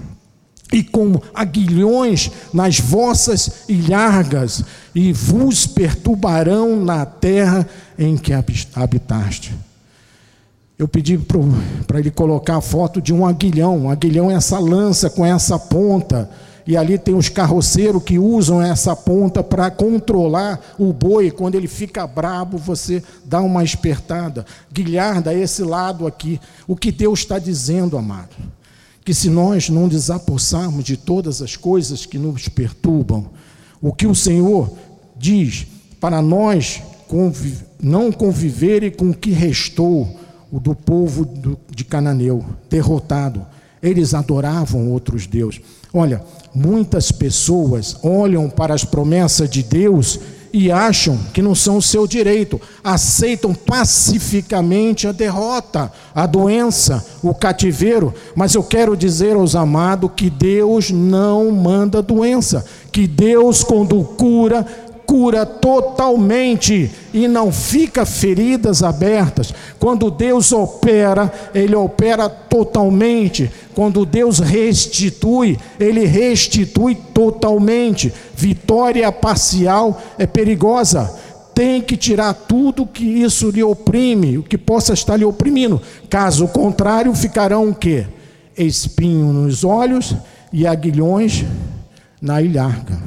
[0.74, 4.64] e como aguilhões nas vossas ilhargas,
[4.94, 8.34] e vos perturbarão na terra em que
[8.74, 9.54] habitaste.
[10.78, 11.18] Eu pedi
[11.88, 13.78] para ele colocar a foto de um aguilhão.
[13.78, 16.30] Um aguilhão é essa lança com essa ponta.
[16.68, 21.32] E ali tem os carroceiros que usam essa ponta para controlar o boi.
[21.32, 24.46] Quando ele fica brabo, você dá uma espertada.
[24.74, 26.42] Guilharda, esse lado aqui.
[26.68, 28.36] O que Deus está dizendo, amado?
[29.06, 33.28] Que se nós não desapossarmos de todas as coisas que nos perturbam,
[33.82, 34.70] o que o Senhor
[35.16, 35.68] diz
[36.02, 36.82] para nós
[37.80, 40.25] não conviverem com o que restou
[40.56, 41.28] o do povo
[41.70, 43.46] de Cananeu, derrotado.
[43.84, 45.60] Eles adoravam outros deuses.
[45.94, 50.18] Olha, muitas pessoas olham para as promessas de Deus
[50.54, 57.36] e acham que não são o seu direito, aceitam pacificamente a derrota, a doença, o
[57.36, 58.14] cativeiro.
[58.34, 64.66] Mas eu quero dizer aos amados que Deus não manda doença, que Deus, quando cura,
[65.06, 69.54] cura totalmente e não fica feridas abertas.
[69.80, 73.50] Quando Deus opera, Ele opera totalmente.
[73.74, 78.12] Quando Deus restitui, Ele restitui totalmente.
[78.36, 81.14] Vitória parcial é perigosa.
[81.54, 85.82] Tem que tirar tudo que isso lhe oprime, o que possa estar lhe oprimindo.
[86.10, 88.06] Caso contrário, ficarão o quê?
[88.58, 90.16] Espinho nos olhos
[90.52, 91.46] e aguilhões
[92.22, 93.00] na ilharga.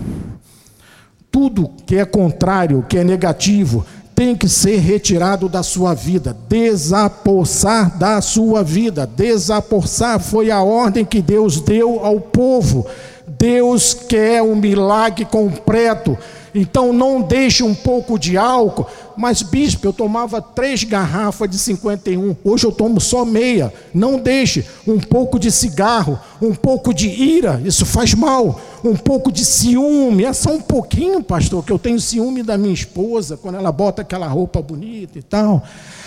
[1.41, 7.97] Tudo que é contrário, que é negativo, tem que ser retirado da sua vida, desapossar
[7.97, 9.07] da sua vida.
[9.07, 12.85] Desapossar foi a ordem que Deus deu ao povo.
[13.25, 16.19] Deus quer um milagre completo.
[16.59, 18.87] Então não deixe um pouco de álcool.
[19.17, 23.73] Mas, bispo, eu tomava três garrafas de 51, hoje eu tomo só meia.
[23.95, 28.61] Não deixe um pouco de cigarro, um pouco de ira, isso faz mal.
[28.85, 32.75] Um pouco de ciúme, é só um pouquinho, pastor, que eu tenho ciúme da minha
[32.75, 35.65] esposa, quando ela bota aquela roupa bonita e tal.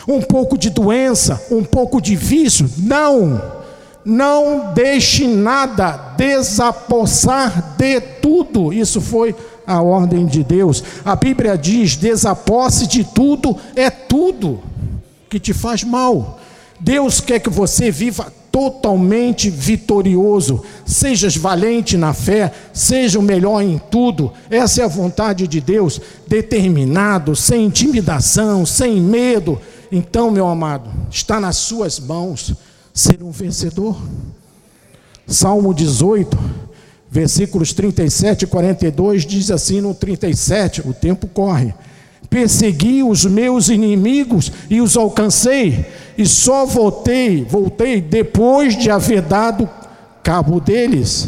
[0.08, 2.70] Um pouco de doença, um pouco de vício.
[2.78, 3.62] Não!
[4.04, 8.74] não deixe nada desapossar de tudo.
[8.74, 9.36] Isso foi
[9.72, 10.84] a ordem de Deus.
[11.04, 14.60] A Bíblia diz: desaposse de tudo é tudo
[15.30, 16.40] que te faz mal.
[16.80, 23.80] Deus quer que você viva totalmente vitorioso, sejas valente na fé, seja o melhor em
[23.90, 24.32] tudo.
[24.50, 29.60] Essa é a vontade de Deus, determinado, sem intimidação, sem medo.
[29.92, 32.54] Então, meu amado, está nas suas mãos
[32.94, 33.98] ser um vencedor.
[35.28, 36.38] Salmo 18,
[37.12, 41.74] versículos 37 e 42 diz assim no 37, o tempo corre.
[42.30, 45.86] Persegui os meus inimigos e os alcancei,
[46.18, 49.70] e só voltei, voltei depois de haver dado
[50.24, 51.28] cabo deles.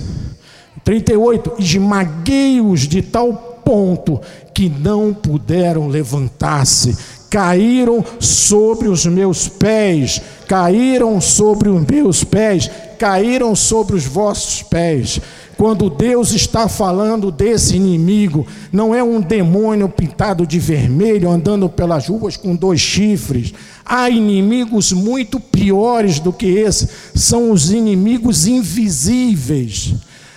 [0.86, 3.34] 38, esmaguei-os de tal
[3.65, 4.22] ponto
[4.54, 6.96] que não puderam levantar-se
[7.34, 12.69] caíram sobre os meus pés, caíram sobre os meus pés,
[13.04, 15.20] caíram sobre os vossos pés.
[15.58, 22.08] Quando Deus está falando desse inimigo, não é um demônio pintado de vermelho andando pelas
[22.08, 23.54] ruas com dois chifres.
[23.86, 29.96] Há inimigos muito piores do que esse, são os inimigos invisíveis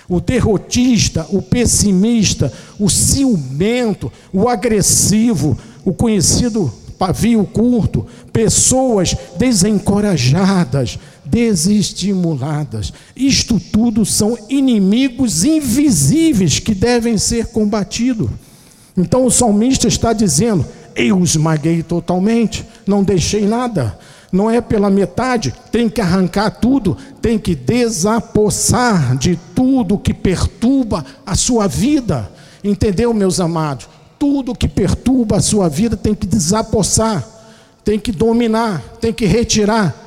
[0.09, 10.97] o derrotista, o pessimista, o ciumento, o agressivo, o conhecido pavio curto, pessoas desencorajadas,
[11.29, 12.93] desestimuladas.
[13.15, 18.29] Isto tudo são inimigos invisíveis que devem ser combatidos.
[18.95, 23.97] Então o salmista está dizendo: Eu esmaguei totalmente, não deixei nada.
[24.31, 31.05] Não é pela metade, tem que arrancar tudo, tem que desapossar de tudo que perturba
[31.25, 32.29] a sua vida.
[32.61, 33.87] Entendeu, meus amados?
[34.19, 37.25] Tudo que perturba a sua vida tem que desapossar,
[37.85, 40.06] tem que dominar, tem que retirar.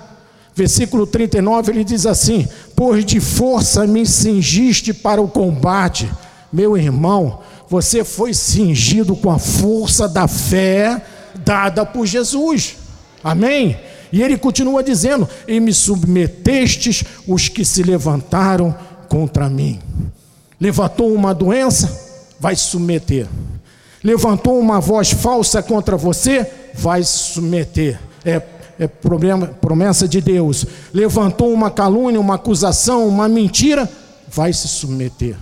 [0.54, 6.10] Versículo 39 ele diz assim: Pois de força me cingiste para o combate.
[6.52, 11.00] Meu irmão, você foi cingido com a força da fé
[11.44, 12.76] dada por Jesus.
[13.22, 13.78] Amém?
[14.12, 18.74] E ele continua dizendo: E me submetestes os que se levantaram
[19.08, 19.78] contra mim.
[20.60, 21.90] Levantou uma doença,
[22.38, 23.26] vai submeter.
[24.02, 28.00] Levantou uma voz falsa contra você, vai submeter.
[28.24, 28.42] É,
[28.80, 30.64] é promessa de Deus.
[30.92, 33.88] Levantou uma calúnia, uma acusação, uma mentira,
[34.26, 35.36] vai se submeter.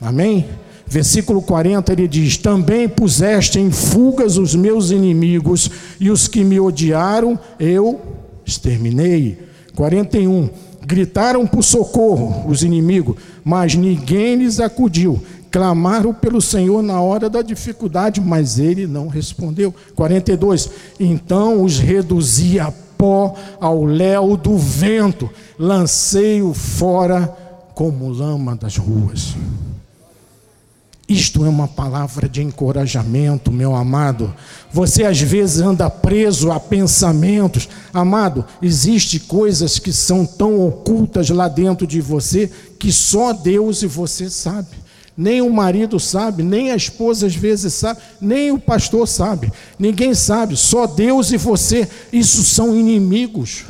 [0.00, 0.44] Amém?
[0.86, 5.70] Versículo 40 ele diz: Também puseste em fugas os meus inimigos,
[6.00, 8.00] e os que me odiaram eu
[8.44, 9.38] exterminei.
[9.76, 10.50] 41.
[10.86, 15.22] Gritaram por socorro os inimigos, mas ninguém lhes acudiu.
[15.54, 19.72] Clamaram pelo Senhor na hora da dificuldade, mas ele não respondeu.
[19.94, 20.68] 42.
[20.98, 27.28] Então os reduzi a pó ao léu do vento, lancei-o fora
[27.72, 29.36] como lama das ruas.
[31.08, 34.34] Isto é uma palavra de encorajamento, meu amado.
[34.72, 37.68] Você às vezes anda preso a pensamentos.
[37.92, 43.86] Amado, existe coisas que são tão ocultas lá dentro de você que só Deus e
[43.86, 44.82] você sabe.
[45.16, 49.52] Nem o marido sabe, nem a esposa às vezes sabe, nem o pastor sabe.
[49.78, 51.88] Ninguém sabe, só Deus e você.
[52.12, 53.64] Isso são inimigos.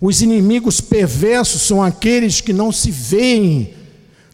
[0.00, 3.74] Os inimigos perversos são aqueles que não se veem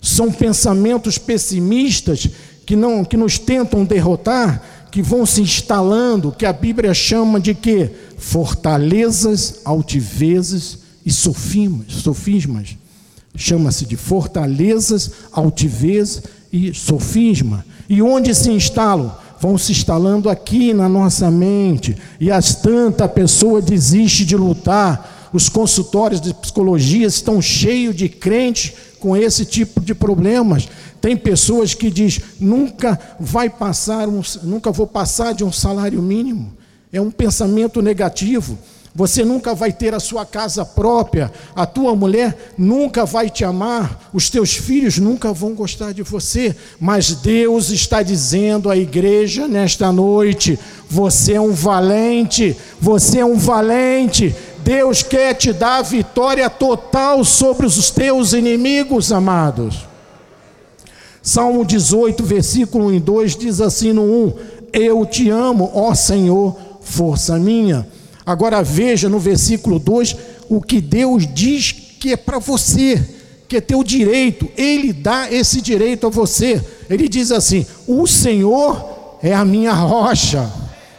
[0.00, 2.28] são pensamentos pessimistas
[2.64, 7.54] que não que nos tentam derrotar, que vão se instalando, que a Bíblia chama de
[7.54, 12.76] que fortalezas, altivezes e sofismas, sofismas.
[13.34, 17.64] Chama-se de fortalezas, altivez e sofisma.
[17.88, 19.12] E onde se instalam?
[19.40, 21.96] Vão se instalando aqui na nossa mente.
[22.20, 25.30] E as tanta a pessoa desiste de lutar.
[25.32, 30.68] Os consultórios de psicologia estão cheios de crentes com esse tipo de problemas.
[31.00, 36.52] Tem pessoas que diz nunca vai passar um, nunca vou passar de um salário mínimo.
[36.92, 38.58] É um pensamento negativo.
[38.94, 44.08] Você nunca vai ter a sua casa própria, a tua mulher nunca vai te amar,
[44.12, 49.92] os teus filhos nunca vão gostar de você, mas Deus está dizendo à igreja nesta
[49.92, 57.24] noite: você é um valente, você é um valente, Deus quer te dar vitória total
[57.24, 59.86] sobre os teus inimigos, amados.
[61.22, 64.34] Salmo 18, versículo 1 e 2 diz assim no 1:
[64.72, 67.86] Eu te amo, ó Senhor, força minha.
[68.28, 70.14] Agora veja no versículo 2
[70.50, 73.02] o que Deus diz que é para você,
[73.48, 76.62] que é teu direito, Ele dá esse direito a você.
[76.90, 80.46] Ele diz assim: O Senhor é a minha rocha.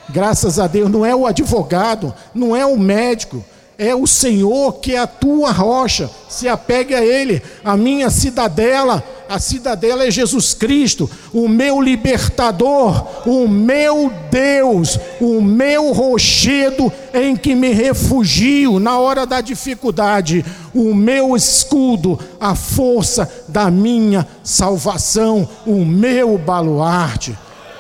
[0.10, 3.46] Graças a Deus, não é o advogado, não é o médico,
[3.78, 9.04] é o Senhor que é a tua rocha, se apegue a Ele, a minha cidadela,
[9.30, 17.36] a cidadela é Jesus Cristo, o meu libertador, o meu Deus, o meu rochedo em
[17.36, 25.48] que me refugio na hora da dificuldade, o meu escudo, a força da minha salvação,
[25.66, 27.38] o meu baluarte.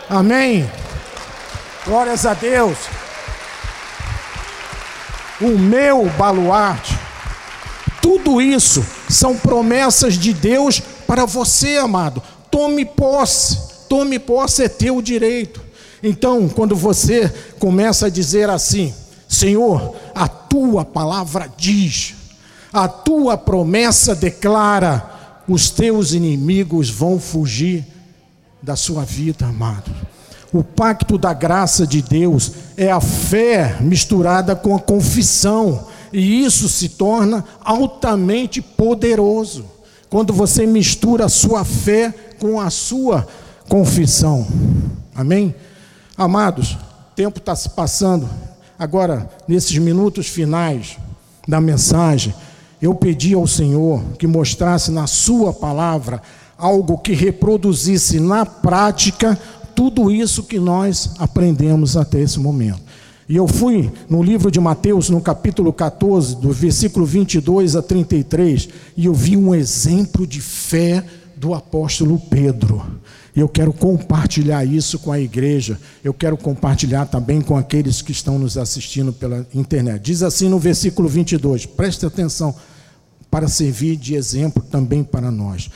[0.09, 0.69] Amém?
[1.85, 2.77] Glórias a Deus
[5.41, 6.97] o meu baluarte.
[8.01, 12.21] Tudo isso são promessas de Deus para você, amado.
[12.51, 13.57] Tome posse,
[13.89, 15.59] tome posse é teu direito.
[16.03, 18.93] Então, quando você começa a dizer assim:
[19.27, 22.13] Senhor, a tua palavra diz,
[22.71, 27.83] a tua promessa declara, os teus inimigos vão fugir
[28.61, 29.89] da sua vida, amado.
[30.53, 36.69] O pacto da graça de Deus é a fé misturada com a confissão, e isso
[36.69, 39.78] se torna altamente poderoso
[40.09, 43.27] quando você mistura a sua fé com a sua
[43.67, 44.47] confissão.
[45.13, 45.53] Amém?
[46.17, 48.27] Amados, o tempo está se passando.
[48.77, 50.97] Agora, nesses minutos finais
[51.47, 52.33] da mensagem,
[52.81, 56.21] eu pedi ao Senhor que mostrasse na Sua palavra
[56.57, 59.37] algo que reproduzisse na prática
[59.75, 62.81] tudo isso que nós aprendemos até esse momento.
[63.29, 68.69] E eu fui no livro de Mateus, no capítulo 14, do versículo 22 a 33,
[68.97, 72.83] e eu vi um exemplo de fé do apóstolo Pedro.
[73.35, 78.39] Eu quero compartilhar isso com a igreja, eu quero compartilhar também com aqueles que estão
[78.39, 80.01] nos assistindo pela internet.
[80.01, 82.55] Diz assim no versículo 22, preste atenção,
[83.29, 85.69] para servir de exemplo também para nós.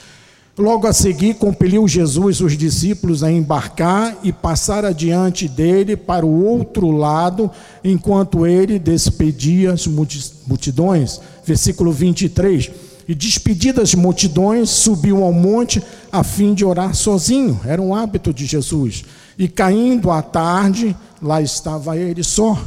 [0.55, 6.45] Logo a seguir, compeliu Jesus os discípulos a embarcar e passar adiante dele para o
[6.45, 7.49] outro lado,
[7.83, 11.19] enquanto ele despedia as multidões.
[11.43, 12.69] Versículo 23.
[13.07, 15.81] E despedidas as multidões, subiu ao monte
[16.11, 17.59] a fim de orar sozinho.
[17.65, 19.03] Era um hábito de Jesus.
[19.39, 22.61] E caindo à tarde, lá estava ele só.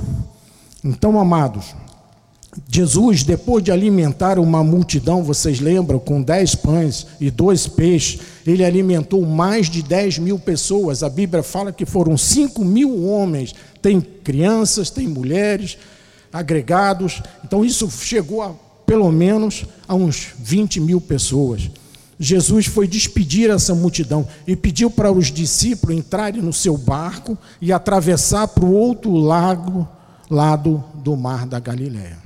[0.82, 1.66] Então, amados,
[2.68, 8.64] Jesus, depois de alimentar uma multidão, vocês lembram, com dez pães e dois peixes, ele
[8.64, 11.02] alimentou mais de dez mil pessoas.
[11.02, 13.54] A Bíblia fala que foram cinco mil homens.
[13.82, 15.76] Tem crianças, tem mulheres,
[16.32, 17.22] agregados.
[17.44, 18.52] Então isso chegou a
[18.86, 21.68] pelo menos a uns 20 mil pessoas.
[22.18, 27.72] Jesus foi despedir essa multidão e pediu para os discípulos entrarem no seu barco e
[27.72, 29.86] atravessar para o outro lago,
[30.30, 32.16] lado do mar da Galiléia.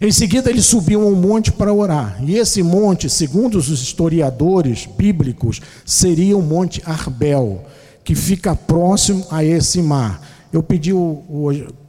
[0.00, 2.16] Em seguida, ele subiu um monte para orar.
[2.24, 7.64] E esse monte, segundo os historiadores bíblicos, seria o Monte Arbel,
[8.02, 10.20] que fica próximo a esse mar.
[10.52, 10.92] Eu pedi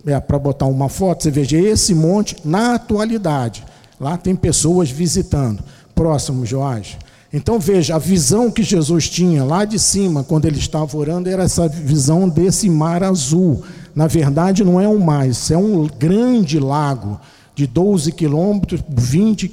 [0.05, 3.63] é, para botar uma foto, você veja esse monte na atualidade.
[3.99, 5.63] Lá tem pessoas visitando.
[5.95, 6.97] Próximo, Joás.
[7.33, 11.43] Então veja, a visão que Jesus tinha lá de cima, quando ele estava orando, era
[11.43, 13.63] essa visão desse mar azul.
[13.95, 17.19] Na verdade, não é um mar, isso é um grande lago
[17.55, 19.47] de 12 quilômetros, 20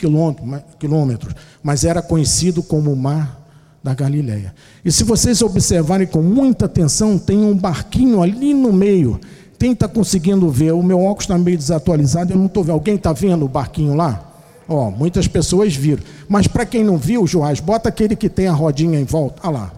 [0.78, 3.40] quilômetros, mas era conhecido como o Mar
[3.82, 4.54] da Galileia.
[4.84, 9.20] E se vocês observarem com muita atenção, tem um barquinho ali no meio.
[9.58, 10.72] Quem está conseguindo ver?
[10.72, 12.72] O meu óculos está meio desatualizado, eu não estou vendo.
[12.72, 14.26] Alguém está vendo o barquinho lá?
[14.66, 16.02] Ó, oh, muitas pessoas viram.
[16.28, 19.40] Mas para quem não viu, Joás, bota aquele que tem a rodinha em volta.
[19.42, 19.72] Olha lá.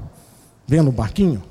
[0.66, 1.42] Vendo o barquinho?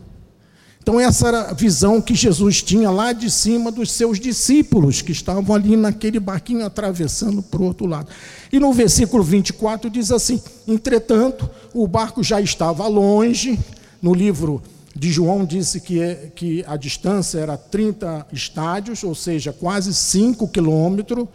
[0.82, 5.12] Então, essa era a visão que Jesus tinha lá de cima dos seus discípulos, que
[5.12, 8.10] estavam ali naquele barquinho atravessando para o outro lado.
[8.52, 13.60] E no versículo 24 diz assim: Entretanto, o barco já estava longe.
[14.02, 14.60] No livro
[14.96, 20.48] de João disse que, é, que a distância era 30 estádios, ou seja, quase 5
[20.48, 21.28] quilômetros,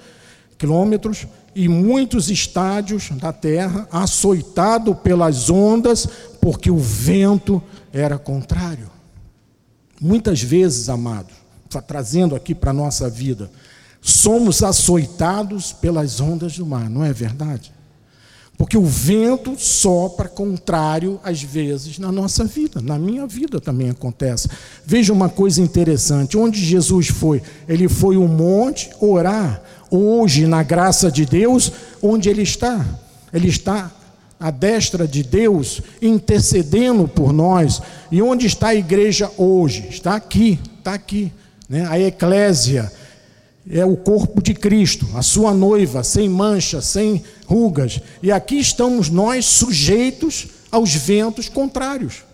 [0.58, 1.24] quilômetros,
[1.54, 6.08] e muitos estádios da terra, açoitado pelas ondas,
[6.40, 8.95] porque o vento era contrário.
[10.00, 11.34] Muitas vezes, amados,
[11.86, 13.50] trazendo aqui para a nossa vida,
[14.00, 17.72] somos açoitados pelas ondas do mar, não é verdade?
[18.56, 24.48] Porque o vento sopra contrário às vezes na nossa vida, na minha vida também acontece.
[24.84, 27.42] Veja uma coisa interessante: onde Jesus foi?
[27.68, 29.62] Ele foi um monte orar.
[29.90, 31.70] Hoje, na graça de Deus,
[32.02, 32.84] onde ele está?
[33.32, 33.90] Ele está
[34.38, 37.80] à destra de Deus, intercedendo por nós.
[38.10, 39.86] E onde está a igreja hoje?
[39.88, 41.32] Está aqui, está aqui.
[41.68, 41.86] Né?
[41.88, 42.92] A eclésia
[43.68, 48.00] é o corpo de Cristo, a sua noiva, sem mancha, sem rugas.
[48.22, 52.26] E aqui estamos nós sujeitos aos ventos contrários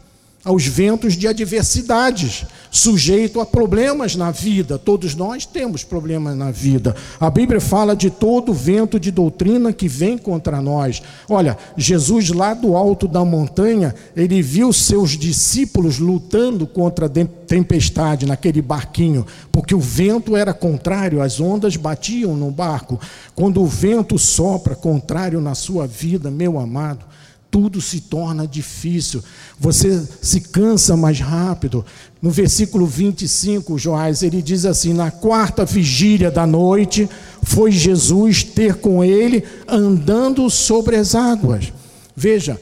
[0.45, 4.76] aos ventos de adversidades, sujeito a problemas na vida.
[4.76, 6.97] Todos nós temos problemas na vida.
[7.20, 11.01] A Bíblia fala de todo vento de doutrina que vem contra nós.
[11.28, 17.11] Olha, Jesus lá do alto da montanha, ele viu seus discípulos lutando contra a
[17.47, 22.99] tempestade naquele barquinho, porque o vento era contrário, as ondas batiam no barco.
[23.34, 27.05] Quando o vento sopra contrário na sua vida, meu amado,
[27.53, 29.22] tudo se torna difícil,
[29.61, 31.84] você se cansa mais rápido.
[32.20, 37.07] No versículo 25, Joás, ele diz assim: Na quarta vigília da noite,
[37.42, 41.70] foi Jesus ter com ele andando sobre as águas.
[42.16, 42.59] Veja,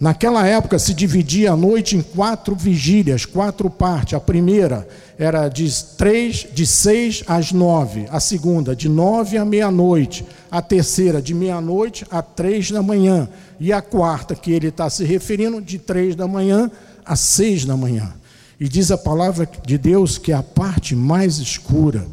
[0.00, 4.14] Naquela época se dividia a noite em quatro vigílias, quatro partes.
[4.14, 4.86] A primeira
[5.18, 8.06] era de três, de seis às nove.
[8.10, 10.24] A segunda, de nove à meia-noite.
[10.50, 13.28] A terceira, de meia-noite a três da manhã.
[13.60, 16.70] E a quarta, que ele está se referindo, de três da manhã
[17.04, 18.12] a seis da manhã.
[18.58, 22.06] E diz a palavra de Deus que é a parte mais escura.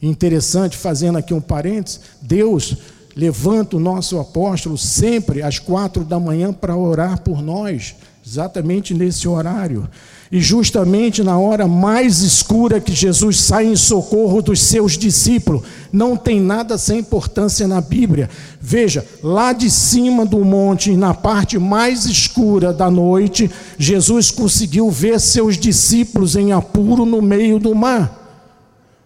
[0.00, 2.76] Interessante, fazendo aqui um parênteses, Deus
[3.16, 7.94] levanta o nosso apóstolo sempre às quatro da manhã para orar por nós,
[8.24, 9.88] exatamente nesse horário.
[10.30, 16.14] E justamente na hora mais escura que Jesus sai em socorro dos seus discípulos, não
[16.14, 18.28] tem nada sem importância na Bíblia.
[18.60, 25.18] Veja, lá de cima do monte, na parte mais escura da noite, Jesus conseguiu ver
[25.20, 28.24] seus discípulos em apuro no meio do mar.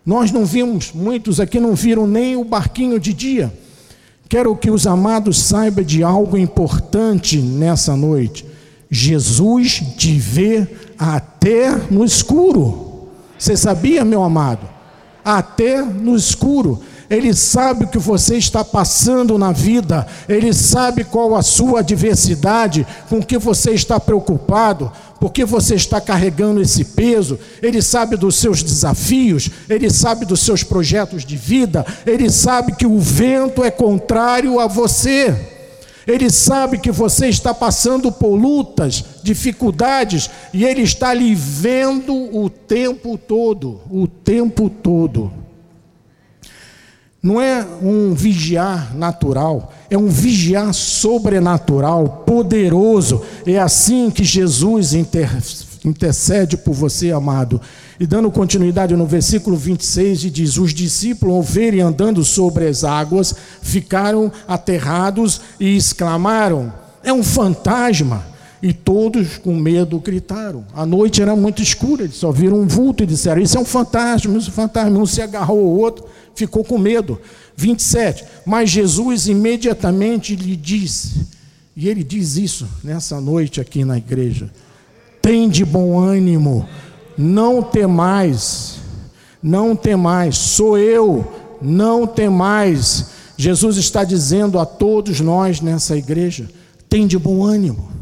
[0.04, 3.52] Nós não vimos, muitos aqui não viram nem o barquinho de dia.
[4.30, 8.46] Quero que os amados saibam de algo importante nessa noite.
[8.88, 13.08] Jesus te vê até no escuro.
[13.36, 14.68] Você sabia, meu amado?
[15.24, 16.80] Até no escuro.
[17.10, 22.86] Ele sabe o que você está passando na vida, Ele sabe qual a sua adversidade,
[23.08, 28.62] com que você está preocupado, porque você está carregando esse peso, Ele sabe dos seus
[28.62, 34.60] desafios, Ele sabe dos seus projetos de vida, Ele sabe que o vento é contrário
[34.60, 35.34] a você.
[36.06, 42.48] Ele sabe que você está passando por lutas, dificuldades, e Ele está lhe vendo o
[42.48, 45.39] tempo todo o tempo todo.
[47.22, 53.22] Não é um vigiar natural, é um vigiar sobrenatural, poderoso.
[53.46, 54.94] É assim que Jesus
[55.84, 57.60] intercede por você, amado.
[57.98, 63.34] E dando continuidade no versículo 26, diz: Os discípulos, ao verem andando sobre as águas,
[63.60, 66.72] ficaram aterrados e exclamaram:
[67.04, 68.30] É um fantasma.
[68.62, 70.64] E todos, com medo, gritaram.
[70.74, 73.64] A noite era muito escura, eles só viram um vulto e disseram: Isso é um
[73.66, 74.98] fantasma, isso é um fantasma.
[74.98, 76.04] Um se agarrou ao outro,
[76.34, 77.20] ficou com medo.
[77.56, 78.24] 27.
[78.46, 81.26] Mas Jesus imediatamente lhe disse,
[81.76, 84.50] e ele diz isso nessa noite aqui na igreja:
[85.22, 86.68] Tem de bom ânimo,
[87.16, 88.76] não temais,
[89.42, 93.10] não temais, sou eu, não temais.
[93.36, 96.48] Jesus está dizendo a todos nós nessa igreja:
[96.88, 98.00] tem de bom ânimo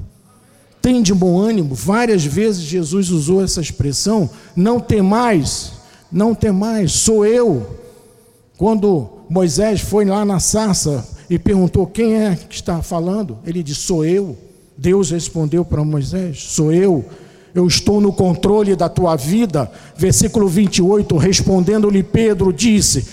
[0.80, 1.74] tem de bom ânimo.
[1.74, 5.72] Várias vezes Jesus usou essa expressão: não tem mais,
[6.10, 7.78] não tem mais, sou eu.
[8.59, 13.82] Quando Moisés foi lá na sarça e perguntou quem é que está falando, ele disse:
[13.82, 14.36] sou eu.
[14.76, 17.04] Deus respondeu para Moisés: sou eu.
[17.54, 19.70] Eu estou no controle da tua vida.
[19.96, 23.06] Versículo 28, respondendo-lhe Pedro, disse: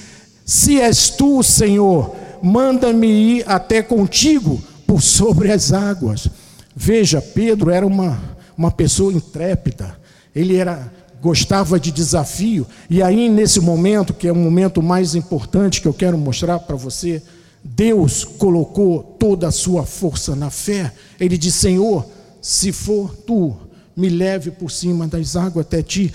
[0.43, 6.27] Se és tu, Senhor, manda-me ir até contigo por sobre as águas.
[6.75, 8.19] Veja, Pedro era uma,
[8.57, 9.95] uma pessoa intrépida,
[10.33, 10.91] ele era
[11.25, 15.93] gostava de desafio, e aí nesse momento, que é o momento mais importante que eu
[15.93, 17.19] quero mostrar para você,
[17.63, 20.93] Deus colocou toda a sua força na fé.
[21.19, 22.05] Ele disse: Senhor,
[22.39, 23.57] se for tu,
[23.97, 26.13] me leve por cima das águas até ti.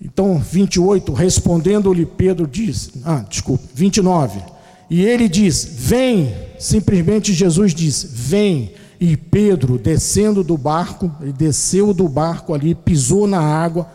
[0.00, 4.40] Então, 28, respondendo-lhe Pedro diz, ah, desculpa, 29.
[4.88, 8.72] E ele diz: Vem, simplesmente Jesus diz: Vem.
[9.00, 13.90] E Pedro, descendo do barco, ele desceu do barco ali, pisou na água,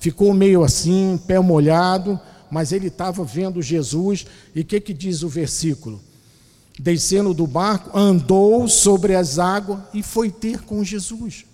[0.00, 2.18] ficou meio assim, pé molhado,
[2.50, 4.26] mas ele estava vendo Jesus.
[4.54, 6.00] E o que, que diz o versículo?
[6.78, 11.44] Descendo do barco, andou sobre as águas e foi ter com Jesus.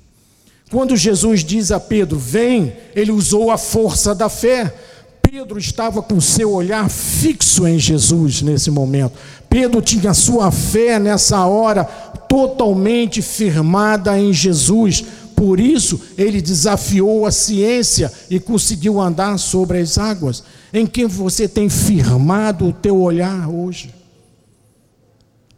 [0.70, 4.74] Quando Jesus diz a Pedro, vem, ele usou a força da fé.
[5.20, 9.18] Pedro estava com seu olhar fixo em Jesus nesse momento.
[9.50, 15.04] Pedro tinha sua fé nessa hora totalmente firmada em Jesus.
[15.36, 20.42] Por isso, ele desafiou a ciência e conseguiu andar sobre as águas.
[20.72, 23.94] Em quem você tem firmado o teu olhar hoje?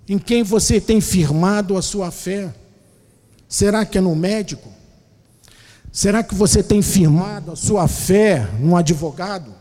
[0.09, 2.53] Em quem você tem firmado a sua fé?
[3.49, 4.69] Será que é no médico?
[5.93, 9.55] Será que você tem firmado a sua fé no advogado?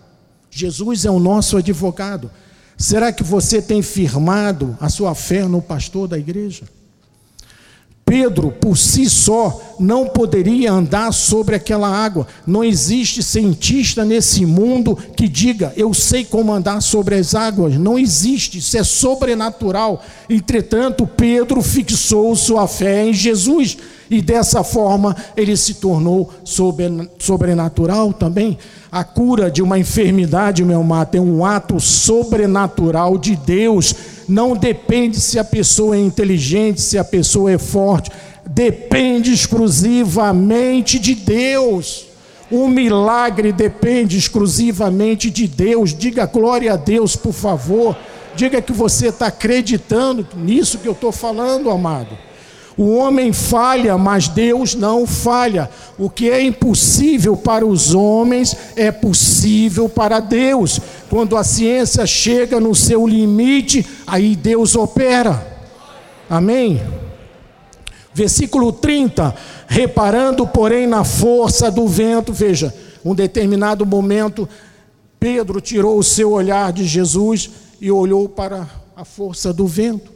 [0.49, 2.32] Jesus é o nosso advogado.
[2.76, 6.63] Será que você tem firmado a sua fé no pastor da igreja?
[8.07, 12.28] Pedro, por si só, não poderia andar sobre aquela água.
[12.45, 17.75] Não existe cientista nesse mundo que diga, eu sei como andar sobre as águas.
[17.75, 20.03] Não existe, isso é sobrenatural.
[20.30, 23.78] Entretanto, Pedro fixou sua fé em Jesus
[24.09, 26.32] e dessa forma ele se tornou
[27.19, 28.57] sobrenatural também.
[28.91, 33.93] A cura de uma enfermidade, meu amado, é um ato sobrenatural de Deus
[34.28, 38.11] não depende se a pessoa é inteligente, se a pessoa é forte,
[38.47, 42.05] depende exclusivamente de Deus.
[42.49, 45.93] O milagre depende exclusivamente de Deus.
[45.93, 47.95] Diga glória a Deus, por favor.
[48.35, 52.17] Diga que você está acreditando nisso que eu estou falando, amado.
[52.77, 55.69] O homem falha, mas Deus não falha.
[55.97, 60.79] O que é impossível para os homens é possível para Deus.
[61.09, 65.57] Quando a ciência chega no seu limite, aí Deus opera.
[66.29, 66.79] Amém?
[68.18, 69.36] Versículo 30.
[69.68, 72.74] Reparando, porém, na força do vento, veja,
[73.05, 74.49] um determinado momento,
[75.20, 77.47] Pedro tirou o seu olhar de Jesus
[77.80, 80.11] e olhou para a força do vento.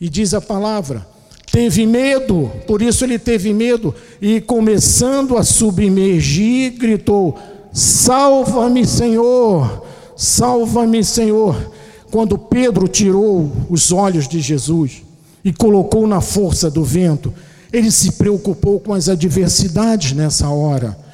[0.00, 1.06] E diz a palavra:
[1.52, 7.36] teve medo, por isso ele teve medo, e começando a submergir, gritou:
[7.70, 9.84] Salva-me, Senhor,
[10.16, 11.70] salva-me, Senhor.
[12.10, 15.03] Quando Pedro tirou os olhos de Jesus
[15.44, 17.32] e colocou na força do vento,
[17.72, 21.04] ele se preocupou com as adversidades nessa hora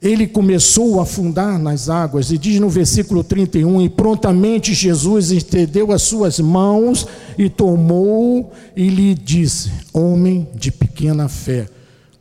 [0.00, 5.92] ele começou a afundar nas águas, e diz no versículo 31: E prontamente Jesus estendeu
[5.92, 7.06] as suas mãos
[7.36, 11.68] e tomou e lhe disse: Homem de pequena fé,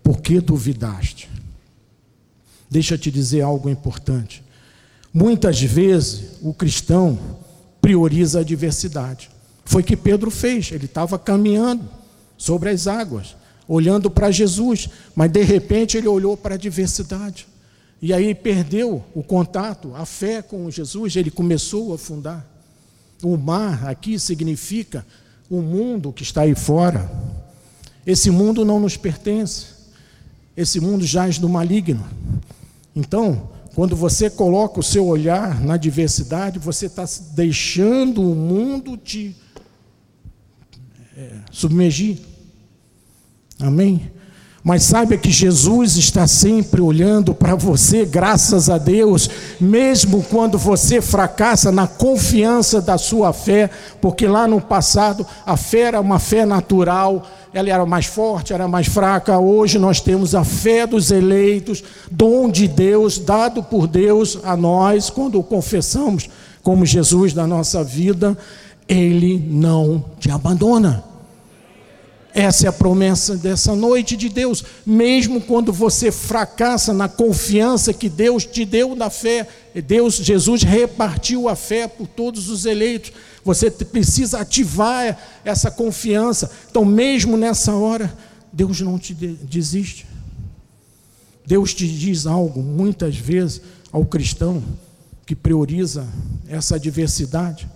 [0.03, 1.29] por que duvidaste?
[2.69, 4.43] Deixa eu te dizer algo importante.
[5.13, 7.17] Muitas vezes o cristão
[7.79, 9.29] prioriza a adversidade.
[9.67, 11.83] Foi que Pedro fez, ele estava caminhando
[12.37, 13.35] sobre as águas,
[13.67, 17.45] olhando para Jesus, mas de repente ele olhou para a adversidade.
[18.01, 22.47] E aí perdeu o contato, a fé com Jesus, ele começou a afundar.
[23.21, 25.05] O mar aqui significa
[25.49, 27.11] o mundo que está aí fora.
[28.05, 29.65] Esse mundo não nos pertence.
[30.55, 32.07] Esse mundo jaz do maligno.
[32.95, 37.05] Então, quando você coloca o seu olhar na diversidade, você está
[37.35, 39.35] deixando o mundo te
[41.51, 42.17] submergir.
[43.59, 44.11] Amém?
[44.67, 49.29] Mas saiba que Jesus está sempre olhando para você, graças a Deus,
[49.61, 53.69] mesmo quando você fracassa na confiança da sua fé,
[54.01, 58.67] porque lá no passado a fé era uma fé natural, ela era mais forte, era
[58.67, 59.39] mais fraca.
[59.39, 65.09] Hoje nós temos a fé dos eleitos, dom de Deus, dado por Deus a nós,
[65.09, 66.29] quando confessamos
[66.61, 68.37] como Jesus na nossa vida,
[68.85, 71.06] Ele não te abandona.
[72.37, 74.63] Essa é a promessa dessa noite de Deus.
[74.85, 79.47] Mesmo quando você fracassa na confiança que Deus te deu na fé,
[79.87, 83.11] Deus, Jesus repartiu a fé por todos os eleitos.
[83.43, 86.51] Você precisa ativar essa confiança.
[86.69, 88.15] Então, mesmo nessa hora,
[88.53, 90.05] Deus não te desiste.
[91.43, 94.61] Deus te diz algo, muitas vezes, ao cristão
[95.25, 96.07] que prioriza
[96.47, 97.67] essa diversidade.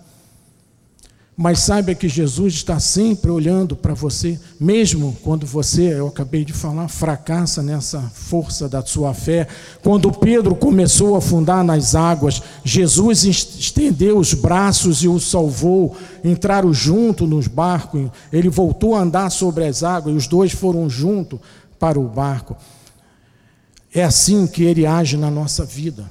[1.34, 6.52] Mas saiba que Jesus está sempre olhando para você, mesmo quando você, eu acabei de
[6.52, 9.48] falar, fracassa nessa força da sua fé.
[9.82, 15.96] Quando Pedro começou a afundar nas águas, Jesus estendeu os braços e o salvou.
[16.22, 20.88] Entraram junto nos barcos, ele voltou a andar sobre as águas e os dois foram
[20.90, 21.40] junto
[21.78, 22.54] para o barco.
[23.94, 26.06] É assim que ele age na nossa vida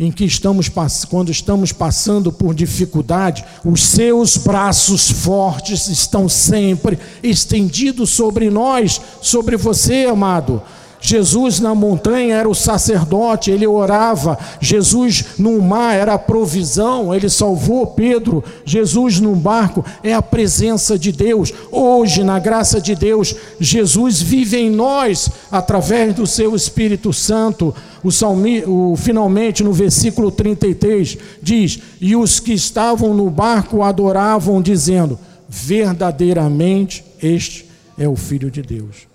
[0.00, 0.70] em que estamos
[1.10, 9.58] quando estamos passando por dificuldade, os seus braços fortes estão sempre estendidos sobre nós, sobre
[9.58, 10.62] você, amado.
[11.00, 14.38] Jesus na montanha era o sacerdote, ele orava.
[14.60, 18.44] Jesus no mar era a provisão, ele salvou Pedro.
[18.64, 21.52] Jesus no barco é a presença de Deus.
[21.72, 27.74] Hoje, na graça de Deus, Jesus vive em nós através do seu Espírito Santo.
[28.04, 34.60] O, salmi, o finalmente no versículo 33 diz: "E os que estavam no barco adoravam
[34.60, 37.66] dizendo: verdadeiramente este
[37.98, 39.09] é o filho de Deus."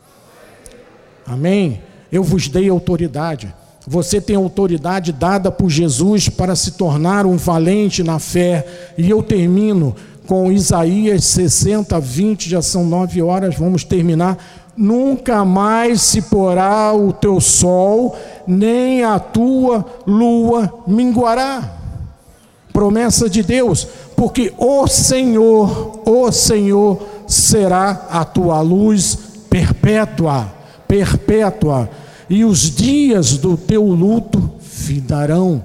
[1.26, 1.82] Amém?
[2.12, 3.54] Eu vos dei autoridade.
[3.88, 8.66] Você tem autoridade dada por Jesus para se tornar um valente na fé.
[8.98, 9.96] E eu termino
[10.28, 14.38] com Isaías 60, 20, já são nove horas, vamos terminar.
[14.76, 18.16] Nunca mais se porá o teu sol,
[18.48, 21.78] nem a tua lua minguará.
[22.74, 29.18] Promessa de Deus, porque o Senhor, o Senhor será a tua luz
[29.50, 30.56] perpétua
[30.88, 31.90] perpétua,
[32.30, 35.64] e os dias do teu luto findarão.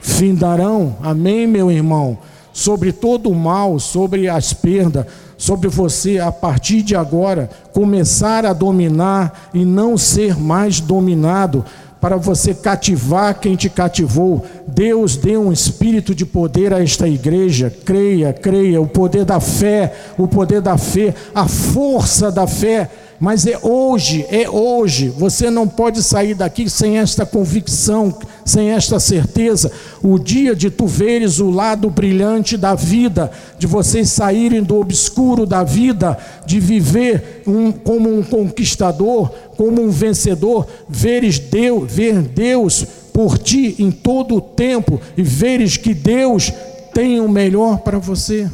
[0.00, 2.18] Findarão, amém, meu irmão?
[2.52, 8.52] Sobre todo o mal, sobre as perdas, sobre você, a partir de agora, começar a
[8.52, 11.64] dominar e não ser mais dominado,
[12.02, 14.44] para você cativar quem te cativou.
[14.66, 17.72] Deus deu um espírito de poder a esta igreja.
[17.84, 22.90] Creia, creia, o poder da fé, o poder da fé, a força da fé
[23.22, 25.08] mas é hoje, é hoje.
[25.16, 28.12] Você não pode sair daqui sem esta convicção,
[28.44, 29.70] sem esta certeza.
[30.02, 35.46] O dia de tu veres o lado brilhante da vida, de vocês saírem do obscuro
[35.46, 42.84] da vida, de viver um, como um conquistador, como um vencedor, veres Deus, ver Deus
[43.12, 46.52] por ti em todo o tempo e veres que Deus
[46.92, 48.50] tem o melhor para você.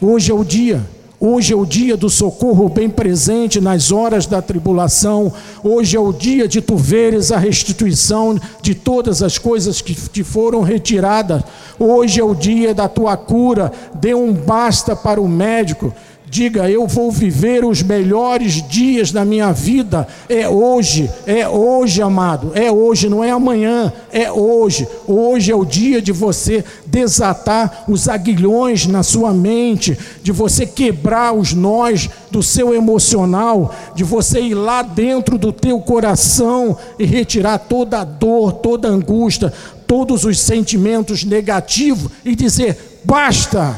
[0.00, 0.95] Hoje é o dia.
[1.18, 5.32] Hoje é o dia do socorro bem presente nas horas da tribulação.
[5.64, 10.22] Hoje é o dia de tu veres a restituição de todas as coisas que te
[10.22, 11.42] foram retiradas.
[11.78, 13.72] Hoje é o dia da tua cura.
[13.94, 15.94] Dê um basta para o médico.
[16.36, 20.06] Diga, eu vou viver os melhores dias da minha vida.
[20.28, 22.52] É hoje, é hoje, amado.
[22.54, 24.86] É hoje, não é amanhã, é hoje.
[25.08, 31.32] Hoje é o dia de você desatar os aguilhões na sua mente, de você quebrar
[31.32, 37.60] os nós do seu emocional, de você ir lá dentro do teu coração e retirar
[37.60, 39.50] toda a dor, toda a angústia,
[39.86, 43.74] todos os sentimentos negativos e dizer: basta,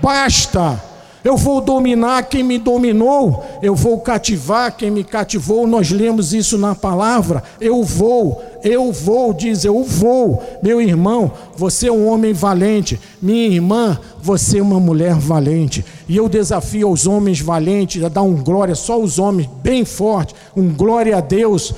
[0.00, 0.88] basta
[1.24, 5.66] eu vou dominar quem me dominou, eu vou cativar quem me cativou.
[5.66, 7.42] Nós lemos isso na palavra.
[7.60, 10.42] Eu vou, eu vou, diz eu vou.
[10.62, 13.00] Meu irmão, você é um homem valente.
[13.20, 15.84] Minha irmã, você é uma mulher valente.
[16.08, 20.34] E eu desafio os homens valentes a dar um glória, só os homens bem fortes,
[20.56, 21.74] um glória a Deus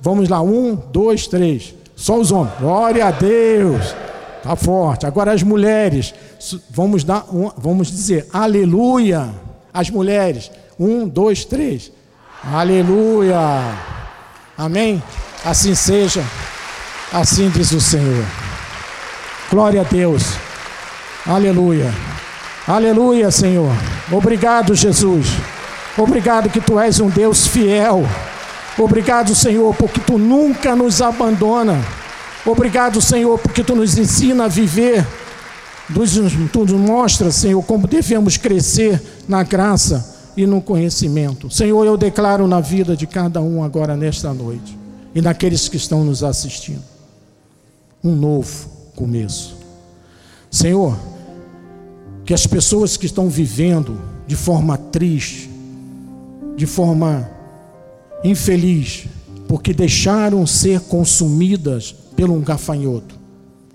[0.00, 1.74] Vamos lá, um, dois, três.
[1.94, 2.54] Só os homens.
[2.58, 3.94] Glória a Deus.
[4.42, 5.06] Tá forte.
[5.06, 6.14] Agora as mulheres.
[6.70, 9.28] Vamos dar, um, vamos dizer, aleluia.
[9.72, 10.50] As mulheres.
[10.78, 11.92] Um, dois, três.
[12.42, 13.38] Aleluia.
[14.56, 15.02] Amém.
[15.44, 16.24] Assim seja.
[17.12, 18.24] Assim diz o Senhor.
[19.50, 20.22] Glória a Deus.
[21.26, 21.92] Aleluia.
[22.66, 23.72] Aleluia, Senhor.
[24.10, 25.26] Obrigado, Jesus.
[25.98, 28.08] Obrigado que tu és um Deus fiel.
[28.78, 31.84] Obrigado, Senhor, porque tu nunca nos abandona.
[32.46, 35.06] Obrigado, Senhor, porque tu nos ensina a viver.
[36.52, 41.50] Tu nos mostra, Senhor, como devemos crescer na graça e no conhecimento.
[41.50, 44.78] Senhor, eu declaro na vida de cada um agora nesta noite
[45.14, 46.82] e naqueles que estão nos assistindo
[48.02, 49.56] um novo começo.
[50.50, 50.96] Senhor,
[52.24, 55.50] que as pessoas que estão vivendo de forma triste,
[56.56, 57.28] de forma
[58.22, 59.06] infeliz,
[59.48, 63.14] porque deixaram ser consumidas pelo um gafanhoto,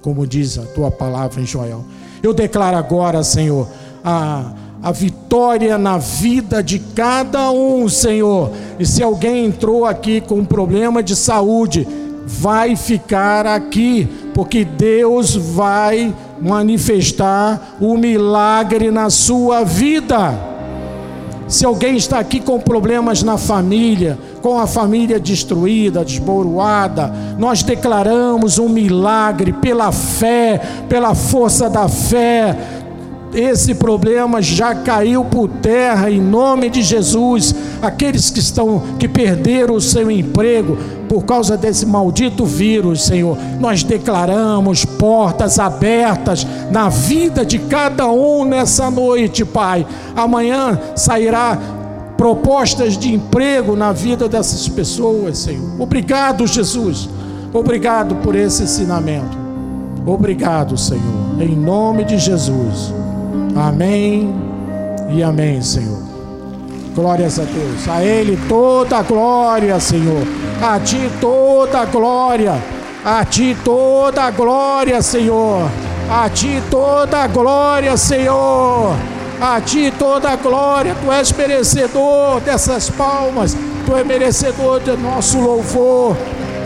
[0.03, 1.83] como diz a tua palavra em Joel.
[2.21, 3.67] Eu declaro agora, Senhor,
[4.03, 8.51] a, a vitória na vida de cada um, Senhor.
[8.77, 11.87] E se alguém entrou aqui com um problema de saúde,
[12.23, 20.54] vai ficar aqui, porque Deus vai manifestar o milagre na sua vida.
[21.47, 28.57] Se alguém está aqui com problemas na família, com a família destruída, desboroada, nós declaramos
[28.57, 32.57] um milagre pela fé, pela força da fé.
[33.31, 37.53] Esse problema já caiu por terra em nome de Jesus.
[37.79, 40.77] Aqueles que estão que perderam o seu emprego,
[41.15, 43.37] por causa desse maldito vírus, Senhor.
[43.57, 49.87] Nós declaramos portas abertas na vida de cada um nessa noite, Pai.
[50.13, 51.57] Amanhã sairá
[52.17, 55.79] propostas de emprego na vida dessas pessoas, Senhor.
[55.79, 57.07] Obrigado, Jesus.
[57.53, 59.37] Obrigado por esse ensinamento.
[60.05, 61.39] Obrigado, Senhor.
[61.39, 62.93] Em nome de Jesus.
[63.55, 64.35] Amém
[65.09, 66.14] e amém, Senhor.
[66.95, 67.89] Glórias a Deus.
[67.89, 70.23] A Ele toda a glória, Senhor.
[70.61, 72.55] A Ti toda a glória.
[73.03, 75.69] A Ti toda a glória, Senhor.
[76.09, 78.95] A Ti toda a glória, Senhor.
[79.41, 80.95] A Ti toda a glória.
[81.03, 83.57] Tu és merecedor dessas palmas.
[83.85, 86.15] Tu és merecedor de nosso louvor.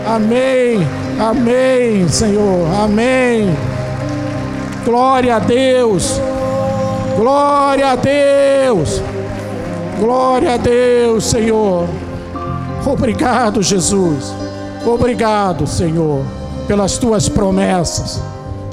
[0.06, 0.86] Amém.
[1.18, 2.68] Amém, Senhor.
[2.84, 3.52] Amém.
[4.84, 6.20] Glória a Deus.
[7.16, 9.02] Glória a Deus.
[10.00, 11.86] Glória a Deus, Senhor.
[12.90, 14.32] Obrigado, Jesus.
[14.86, 16.24] Obrigado, Senhor,
[16.66, 18.18] pelas tuas promessas.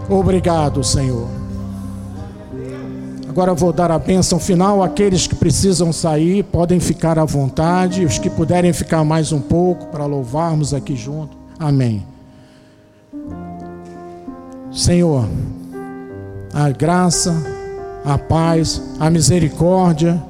[0.09, 1.27] Obrigado, Senhor.
[3.27, 4.81] Agora vou dar a bênção final.
[4.81, 8.05] Aqueles que precisam sair podem ficar à vontade.
[8.05, 11.35] Os que puderem ficar mais um pouco para louvarmos aqui junto.
[11.59, 12.07] Amém.
[14.71, 15.27] Senhor,
[16.53, 17.35] a graça,
[18.05, 20.23] a paz, a misericórdia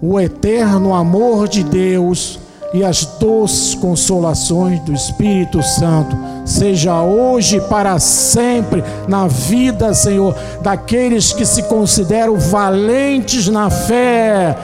[0.00, 2.38] o eterno amor de Deus
[2.72, 11.32] e as doces consolações do Espírito Santo, seja hoje para sempre na vida, Senhor, daqueles
[11.32, 14.56] que se consideram valentes na fé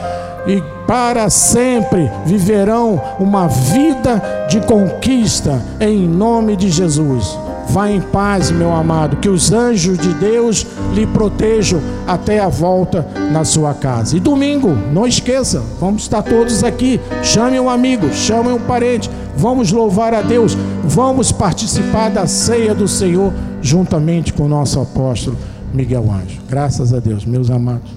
[0.47, 7.39] e para sempre viverão uma vida de conquista em nome de Jesus.
[7.71, 13.07] Vá em paz, meu amado, que os anjos de Deus lhe protejam até a volta
[13.31, 14.17] na sua casa.
[14.17, 17.01] E domingo, não esqueça, vamos estar todos aqui.
[17.23, 19.09] Chame um amigo, chame um parente.
[19.37, 25.39] Vamos louvar a Deus, vamos participar da ceia do Senhor juntamente com o nosso apóstolo
[25.73, 26.41] Miguel Anjo.
[26.49, 27.93] Graças a Deus, meus amados.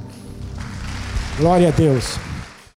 [1.39, 2.19] Glória a Deus.